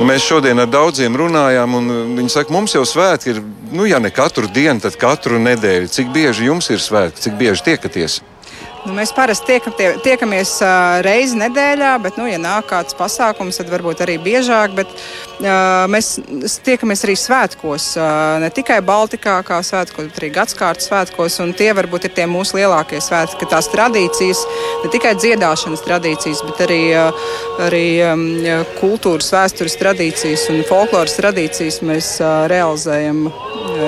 [0.00, 3.38] Nu, mēs šodien ar daudziem runājām, un viņi saka, mums jau svētki ir,
[3.70, 5.90] nu, ja ne katru dienu, tad katru nedēļu.
[5.94, 8.18] Cik bieži jums ir svētki, cik bieži tiekaties?
[8.86, 13.58] Nu, mēs parasti tiekam, tie, tiekamies uh, reizi nedēļā, bet, nu, ja nāk kāds pasākums,
[13.60, 14.72] tad varbūt arī biežāk.
[14.78, 14.94] Bet,
[15.42, 16.14] uh, mēs
[16.64, 21.36] tiekamies arī svētkos, uh, ne tikai Baltikā, kā svētkos, bet arī gadsimta svētkos.
[21.60, 24.42] Tie varbūt ir tie mūsu lielākie svētki, tās tradīcijas,
[24.84, 27.30] ne tikai dziedāšanas tradīcijas, bet arī, uh,
[27.68, 28.26] arī um,
[28.80, 33.26] kultūras, vēstures tradīcijas un folkloras tradīcijas mēs uh, realizējam.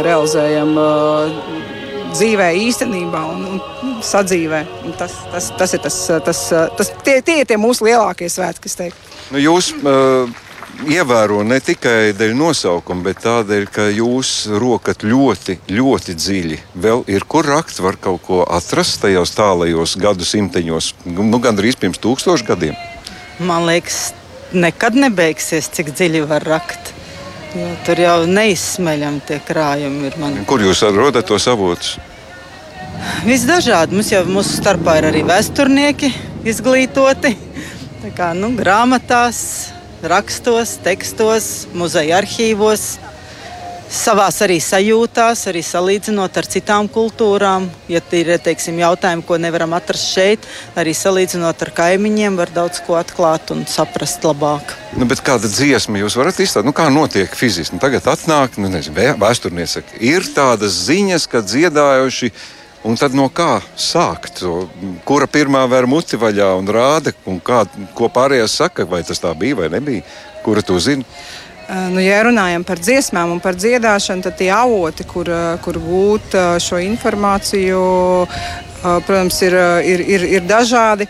[0.05, 1.72] realizējam uh,
[2.15, 4.63] dzīvē, īstenībā un, un sadzīvē.
[4.87, 6.47] Un tas, tas, tas ir tas, tas,
[6.79, 9.13] tas tie, tie ir tie mūsu lielākie svētki, kas teikt.
[9.33, 10.31] Nu, jūs uh,
[10.89, 16.59] ievēro ne tikai dēļ nosaukuma, bet tādēļ, ka jūs rokat ļoti, ļoti dziļi.
[16.85, 22.49] Vēl ir kur rakt, var kaut ko atrast tajos tālajos gadsimteņos, nu, gandrīz pirms tūkstošiem
[22.49, 22.81] gadiem.
[23.43, 24.13] Man liekas,
[24.53, 26.93] nekad nebeigsies, cik dziļi var rakt.
[27.53, 30.17] Jo, tur jau neizsmeļami tie krājumi ir.
[30.21, 30.39] Man.
[30.49, 31.99] Kur jūs rodat tos avotus?
[33.27, 33.97] Visdažādi.
[33.99, 36.13] Mums jau mūsu starpā ir arī vēsturnieki
[36.49, 37.35] izglītoti.
[38.03, 39.43] Tā kā, nu, grāmatās,
[40.03, 42.97] rakstos, tekstos, muzeja arhīvos
[43.93, 47.69] savās arī sajūtās, arī salīdzinot ar citām kultūrām.
[47.93, 50.47] Ja ir teiksim, jautājumi, ko nevaram atrast šeit,
[50.79, 54.75] arī salīdzinot ar kaimiņiem, var daudz ko atklāt un saprast labāk.
[54.97, 56.69] Nu, kāda dziesma jūs varat izstāstīt?
[56.69, 57.77] Nu, kā notiek fiziski?
[57.77, 62.33] Nu, tagad atnāk, nu, nezinu, vēsturnieks saka, ir tādas ziņas, ka dziedājuši.
[62.83, 64.41] Un tad no kā sākt?
[65.07, 67.61] Kura pirmā vēra muti vaļā un rāda, un kā,
[67.95, 70.03] ko pārējās saka, vai tas tā bija vai nebija?
[70.43, 71.07] Kura to zina?
[71.73, 75.31] Nu, ja runājam par dziesmām un par dziedāšanu, tad tie avoti, kur,
[75.65, 77.83] kur gūt šo informāciju,
[78.83, 79.57] protams, ir,
[79.89, 81.09] ir, ir, ir dažādi.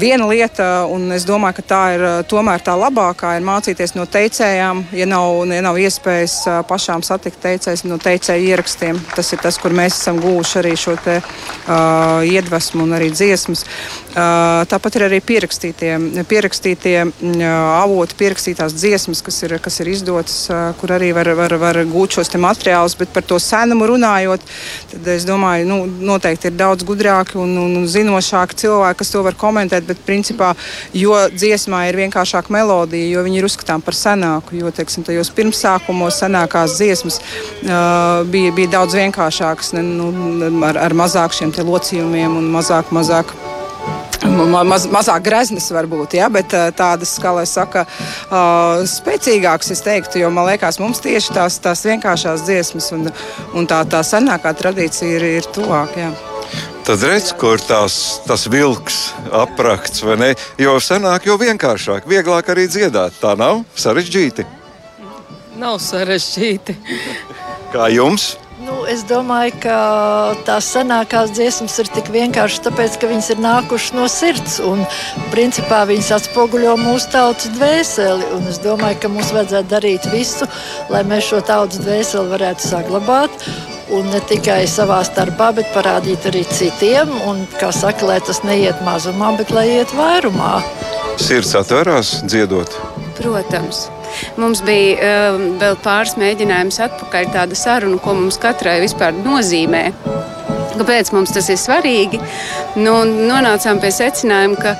[0.00, 4.84] Viena lieta, un es domāju, ka tā ir tomēr tā labākā, ir mācīties no teicējām.
[4.96, 6.38] Ja nav, ja nav iespējas
[6.70, 10.96] pašām satikt teicējus no teicēju ierakstiem, tas ir tas, kur mēs esam gūši arī šo
[11.04, 13.66] te, uh, iedvesmu un arī dziesmas.
[14.14, 15.90] Tāpat ir arī pierakstītie,
[16.30, 17.44] pierakstītie uh,
[17.80, 20.36] avoti, pierakstītās dziesmas, kas ir, kas ir izdotas,
[20.78, 22.94] kur arī var, var, var gūt šos materiālus.
[23.00, 24.44] Bet par to senumu runājot,
[24.92, 29.24] tad es domāju, nu, noteikti ir daudz gudrāki un, un, un zinošāki cilvēki, kas to
[29.26, 30.52] var komentēt, bet principā,
[30.94, 36.20] jo dziesmā ir vienkāršāka melodija, jo viņi ir uzskatām par senāku, jo teiksim, tajos pirmsākumos
[36.22, 42.48] senākās dziesmas uh, bija, bija daudz vienkāršākas, ne, nu, ar, ar mazāk šiem locījumiem un
[42.54, 43.34] mazāk, mazāk.
[44.24, 50.30] Maz, mazāk greznas varbūt, ja, bet tādas, kā lai saka, uh, spēcīgākas, es teiktu, jo
[50.34, 53.10] man liekas, mums tieši tās, tās vienkāršās dziesmas un,
[53.54, 55.98] un tā, tā senākā tradīcija ir, ir tuvāk.
[56.00, 56.12] Jā.
[56.84, 57.94] Tad redz, kur tās,
[58.28, 58.98] tas vilks
[59.32, 60.30] aprakts, vai ne?
[60.60, 63.16] Jo senāk, jo vienkāršāk, vieglāk arī dziedāt.
[63.22, 64.44] Tā nav sarežģīti.
[65.60, 66.76] Nav sarežģīti.
[67.72, 68.34] Kā jums?
[68.64, 69.78] Nu, es domāju, ka
[70.46, 74.54] tās senākās dziesmas ir tik vienkāršas, tāpēc, ka viņas ir nākušas no sirds.
[74.64, 74.80] Un,
[75.34, 78.30] principā, viņas atspoguļo mūsu tautas dvēseli.
[78.38, 80.48] Un es domāju, ka mums vajadzētu darīt visu,
[80.92, 83.48] lai mēs šo tautas dvēseli varētu saglabāt
[83.92, 87.12] un ne tikai savā starpā, bet parādīt arī citiem.
[87.28, 90.54] Un, kā saka, lai tas neiet mazumā, bet lai iet vairumā.
[91.20, 92.72] Sirds atverās dziedot.
[93.20, 93.84] Protams.
[94.40, 99.86] Mums bija uh, vēl pāris mēģinājums atpakaļ tāda saruna, ko mums katrai vispār nozīmē.
[100.74, 102.18] Kāpēc mums tas ir svarīgi?
[102.80, 104.74] Nu, nonācām pie secinājuma, ka,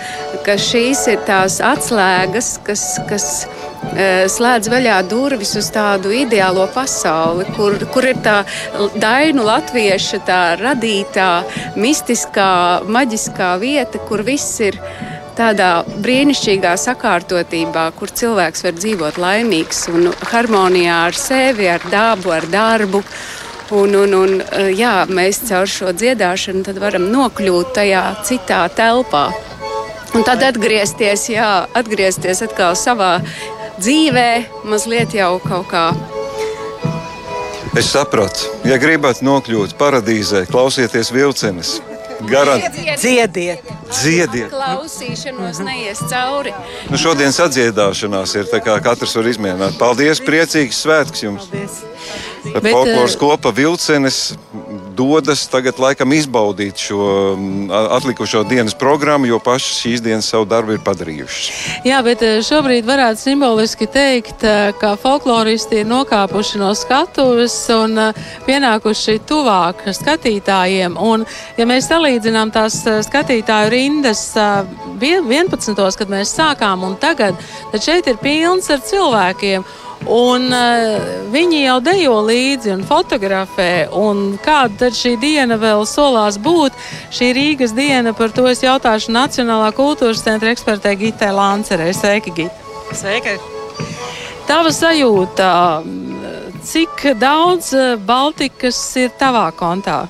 [0.47, 3.29] ka šīs ir tās atslēgas, kas, kas
[3.93, 8.41] Eh, slēdz vaļā durvis uz tādu ideālo pasauli, kur, kur ir tā
[8.99, 11.29] dainu latvieša, tā radītā,
[11.79, 12.49] mistiskā,
[12.91, 14.81] maģiskā vieta, kur viss ir
[15.39, 15.71] tādā
[16.05, 23.03] brīnišķīgā sakārtotībā, kur cilvēks var dzīvot laimīgs un harmonijā ar sevi, ar dabu, ar darbu.
[23.75, 29.31] Un, un, un, eh, jā, mēs caur šo dziedāšanu varam nokļūt tajā citā telpā.
[30.15, 33.17] Un tad atgriezties, jā, atgriezties atkal savā
[33.81, 34.29] dzīvē
[34.71, 35.89] mazliet jau kaut kā.
[37.75, 41.81] Es sapratu, ja gribat nokļūt paradīzē, klausieties vilcienus.
[42.29, 42.97] Garantīvi.
[42.99, 43.73] Dziediet.
[43.91, 44.53] Dziediet.
[44.53, 46.55] Klausīšanos neies cauri.
[46.91, 49.79] Nu, šodienas atdziedāšanās ir tā, kā katrs var izmēģināt.
[49.81, 51.51] Paldies, priecīgs svētks jums!
[52.45, 54.35] Folkloras uh, kopa vilcenis
[54.97, 60.77] dodas tagad laikam izbaudīt šo mm, atlikušo dienas programmu, jo pašas šīs dienas savu darbu
[60.77, 61.49] ir padarījušas.
[61.87, 67.99] Jā, bet eh, šobrīd varētu simboliski teikt, eh, ka folkloristi ir nokāpuši no skatuves un
[68.07, 70.99] eh, pienākuši tuvāk skatītājiem.
[71.01, 71.27] Un,
[71.59, 75.75] ja mēs salīdzinām tās skatītāju rindas 11.
[75.99, 77.39] kad mēs sākām un tagad,
[77.73, 79.67] tad šeit ir pilns ar cilvēkiem.
[80.11, 83.89] Un, uh, viņi jau dejo līdzi un fotografē.
[83.97, 86.77] Un kāda tad šī diena vēl solās būt?
[87.15, 91.95] Šī Rīgas diena par to es jautāšu Nacionālā kultūras centra ekspertē Gitai Lancerei.
[91.97, 92.77] Sveiki, Gita!
[92.93, 93.39] Sveiki!
[94.45, 95.49] Tava sajūta,
[96.69, 100.03] cik daudz eh, Baltikas ir tavā kontā?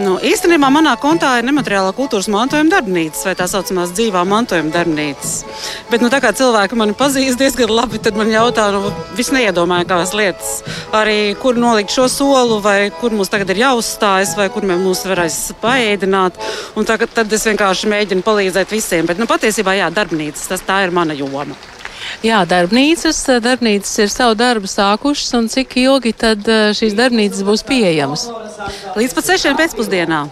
[0.00, 5.32] Nu, īstenībā manā kontā ir nemateriālā kultūras mantojuma darbnīca vai tā saucamās dzīvā mantojuma darbnīcas.
[5.90, 10.14] Bet, nu, tā kā cilvēki mani pazīst diezgan labi, tad man jautā, nu, viss neiedomājamās
[10.16, 10.54] lietas.
[10.96, 15.38] Arī kur nolikt šo solu, vai kur mums tagad ir jāuzstājas, vai kur mums varēs
[15.60, 16.40] paēdināt.
[16.80, 19.10] Un tagad, tad es vienkārši mēģinu palīdzēt visiem.
[19.10, 21.58] Bet, nu, patiesībā, jā, darbnīcas, tas tā ir mana joma.
[22.26, 27.64] Jā, darbnīcas, darbnīcas ir savu darbu sākušas, un cik ilgi tad eh, šīs darbnīcas būs
[27.68, 28.28] pieejamas?
[28.98, 30.24] Līdz pat sešiem pēcpusdienā.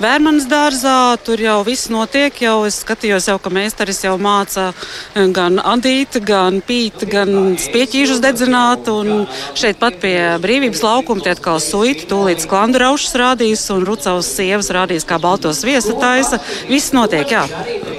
[0.00, 0.96] Vērmanas dārzā.
[1.24, 2.34] Tur jau viss notiek.
[2.40, 8.22] Jau es skatījos, jau, ka meistars jau māca eh, gan adīt, gan pīt, gan spieķīžus
[8.24, 8.88] dedzināt.
[8.92, 9.26] Un
[9.58, 14.70] šeit pat pie brīvības laukuma tie atkal suiti, tūlīt sklandu raušas rādīs un rucavas sievas
[14.74, 16.40] rādīs, kā baltos viesa taisa.
[16.70, 17.44] Viss notiek, jā.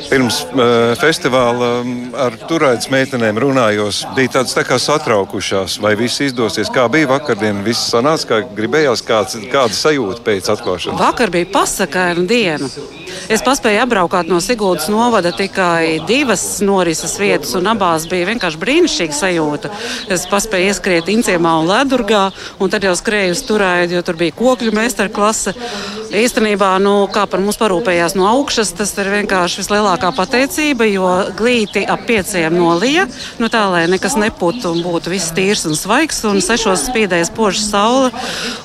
[0.09, 1.69] Pirms uh, festivāla
[2.25, 6.71] ar turētas meitenēm runājos, bija tādas tā kā satraukušās, vai viss izdosies.
[6.73, 10.99] Kā bija vakardien, viss sanāca, kā gribējās, kāds, kāda sajūta pēc atklāšanas?
[11.01, 12.67] Vakar bija pasakaina diena.
[13.31, 19.17] Es paspēju apbraukāt no Sigūdas novada tikai divas norises vietas, un abās bija vienkārši brīnišķīga
[19.17, 19.71] sajūta.
[20.11, 22.27] Es paspēju ieskriet Inciemā un Ledurgā,
[22.59, 25.55] un tad jau skrēju uz turēju, jo tur bija kokļu meistarklase.
[26.11, 31.07] Īstenībā, nu, kā par mums parūpējās no augšas, tas ir vienkārši vislielākā pateicība, jo
[31.39, 33.07] glīti ap pieciem nolija,
[33.39, 37.63] nu tā, lai nekas nepūtu un būtu viss tīrs un svaigs, un sešos spīdēja spoža
[37.63, 38.11] saule,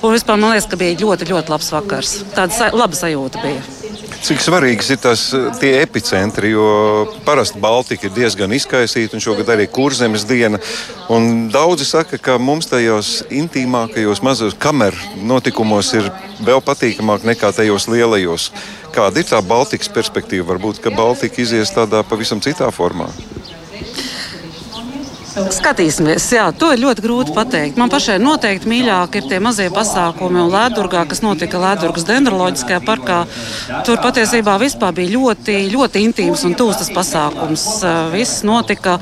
[0.03, 2.16] un vispār man liekas, ka bija ļoti, ļoti labs vakars.
[2.34, 3.86] Tāda sa laba sajūta bija.
[4.25, 5.23] Cik svarīgs ir tas
[5.61, 6.67] tie epicentri, jo
[7.27, 10.61] parasti Baltika ir diezgan izkaisīta, un šogad arī kurzemes diena.
[11.53, 16.11] Daudzi saka, ka mums tajos intīmākajos, mazos kameru notikumos ir
[16.47, 18.51] vēl patīkamāk nekā tajos lielajos.
[18.97, 20.49] Kāda ir tā Baltikas perspektīva?
[20.55, 23.11] Varbūt, ka Baltika izies tādā pavisam citā formā.
[25.37, 27.76] Skatīsimies, jā, to ir ļoti grūti pateikt.
[27.76, 33.18] Man pašai noteikti mīļāk ir tie mazie pasākumi un Lēdurgā, kas notika Lēdurgas dendroloģiskajā parkā.
[33.84, 37.66] Tur patiesībā vispār bija ļoti, ļoti intīms un tūs tas pasākums.
[38.14, 38.95] Viss notika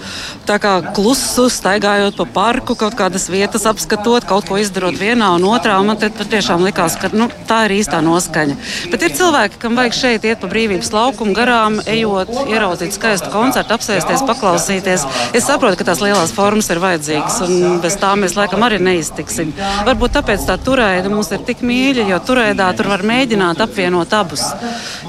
[0.48, 5.46] tā kā klusu, staigājot pa parku, kaut kādas vietas apskatot, kaut ko izdarot vienā un
[5.52, 5.78] otrā.
[5.78, 8.58] Un man patiešām likās, ka nu, tā ir īstā noskaņa.
[8.90, 13.78] Bet ir cilvēki, kam vajag šeit iet pa brīvības laukumu garām, ejot, ieraudzīt skaistu koncertu,
[13.78, 15.08] apsēsties, paklausīties.
[15.30, 18.78] Es saprotu, ka tās lielās sociālās formas ir vajadzīgas, un bez tā mēs laikam arī
[18.80, 19.52] neiztiksim.
[19.86, 24.44] Varbūt tāpēc tā turēda mums ir tik mīļa, jo turēdā tur var mēģināt apvienot abus.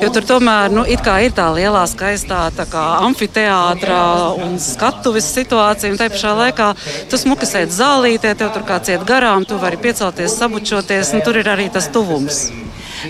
[0.01, 2.49] Jo tur tomēr nu, ir tā lielā, skaistā
[3.05, 6.73] amfiteātrā un skatuves situācija, un te pašā laikā
[7.09, 11.39] tu smuki sēdi zālītē, tev tur kāds iet garām, tu vari piecelties, sabučoties, un tur
[11.39, 12.49] ir arī tas tuvums.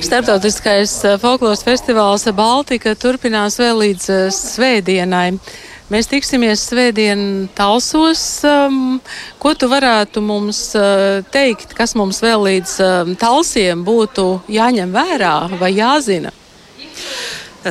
[0.04, 5.38] Startautiskais eh, folkloras festivāls Baltika turpinās vēl līdz uh, svētdienai.
[5.86, 7.20] Mēs tiksimies svētdien
[7.54, 8.22] Talsos.
[8.42, 8.98] Um,
[9.38, 15.36] ko tu varētu mums uh, teikt, kas mums vēl līdz um, Talsiem būtu jāņem vērā
[15.60, 16.34] vai jāzina?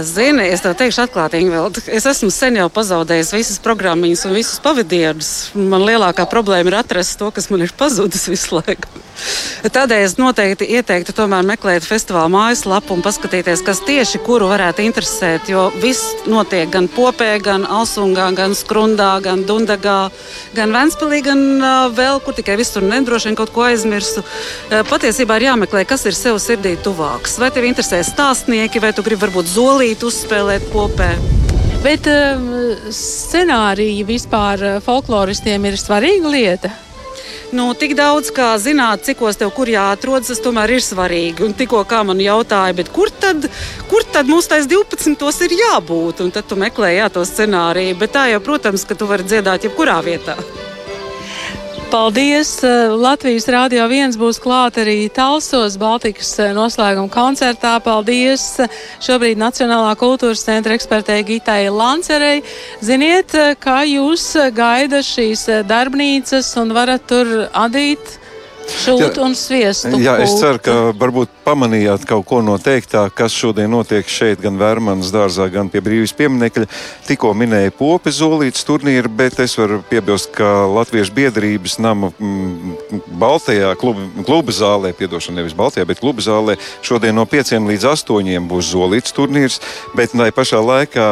[0.03, 1.85] Zini, es tev teikšu, atklāti, Ingūna.
[1.95, 5.31] Es esmu sen jau pazaudējis visas programmas un visus pavadienus.
[5.55, 8.91] Man lielākā problēma ir atrast to, kas man ir pazudis visu laiku.
[9.71, 15.47] Tādēļ es noteikti ieteiktu tomēr meklēt festivāla mājaslapu un paskatīties, kas tieši kuru varētu interesēt.
[15.53, 20.11] Jo viss notiek gan Popē, gan Alsungā, gan Skrundā, gan Dundagā,
[20.59, 24.27] gan Ventspilī, gan uh, vēl kur tikai viss tur nedroši vien kaut ko aizmirstu.
[24.27, 27.39] Uh, patiesībā ir jāmeklē, kas ir sev sirdī tuvāks.
[27.39, 31.11] Vai tev interesē stāstnieki, vai tu gribi varbūt zoli spēlīt, uzspēlēt kopā.
[31.85, 32.41] Bet uh,
[32.89, 36.71] scenārija vispār uh, folkloristiem ir svarīga lieta.
[37.53, 41.45] Nu, tik daudz, kā zināt, cikos tev kur jāatrodas, tas tomēr ir svarīgi.
[41.45, 43.45] Un tikko kā man jautāja, kur tad,
[43.91, 45.45] kur tad mums tais 12.
[45.45, 46.25] ir jābūt?
[46.25, 47.99] Un tad tu meklē jā, to scenāriju.
[48.01, 50.39] Bet tā jau, protams, ka tu vari dziedāt jebkurā vietā.
[51.95, 52.59] Paldies!
[52.67, 57.77] Eh, Latvijas Rādio 1 būs klāt arī Talsos Baltikas eh, noslēguma koncertā.
[57.85, 58.57] Paldies!
[58.99, 62.43] Šobrīd Nacionālā kultūras centra ekspertei Gitai Lancerei.
[62.83, 64.27] Ziniet, eh, kā jūs
[64.59, 68.19] gaida šīs darbnīcas un varat tur adīt
[68.85, 69.99] Šūt un sviestu.
[70.03, 74.59] Jā, es ceru, ka varbūt pamanījāt kaut ko no teiktā, kas šodien notiek šeit, gan
[74.61, 76.67] Vērmanas dārzā, gan pie brīvības pieminekļa.
[77.09, 83.75] Tikko minēja popi zolītas turnīru, bet es varu piebilst, ka Latviešu biedrības nama mm, Baltajā
[83.81, 88.75] kluba, kluba zālē, piedošana nevis Baltajā, bet kluba zālē šodien no 5 līdz 8 būs
[88.75, 89.63] zolītas turnīrs,
[89.97, 91.09] bet tai pašā laikā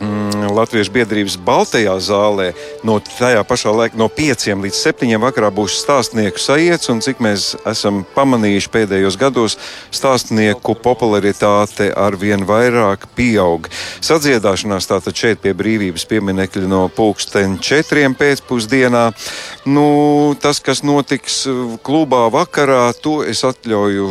[0.00, 2.50] mm, Latviešu biedrības Baltajā zālē
[2.86, 6.90] no tajā pašā laikā, no 5 līdz 7 vakarā būs stāstnieku sajiets.
[6.90, 9.56] Un cik mēs esam pamanījuši pēdējos gados,
[9.94, 13.68] stāstnieku popularitāte ar vien vairāk pieaug.
[14.04, 19.04] Sadziedāšanās tātad šeit pie brīvības pieminekļa no pulksten 4 pēcpusdienā.
[19.70, 24.10] Nu, tas, kas notiks uh, klubā vakarā, to es atļauju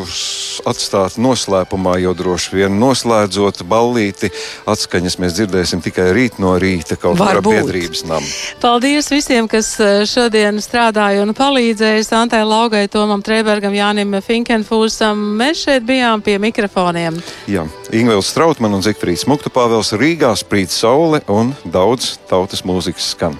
[0.69, 4.31] atstāt noslēpumā, jo droši vien noslēdzot ballīti
[4.69, 8.30] atskaņas mēs dzirdēsim tikai rīt no rīta kaut kādā biedrības namā.
[8.61, 15.19] Paldies visiem, kas eh, šodien strādāja un palīdzēja Santai Laugai, Tomam Trebergam, Jānim Finkenfūsam.
[15.39, 17.19] Mēs šeit bijām pie mikrofoniem.
[17.51, 23.39] Jā, Ingūns Strautmans un Zikfrīds Muktupāvels Rīgā sprīd saule un daudz tautas mūzikas skan.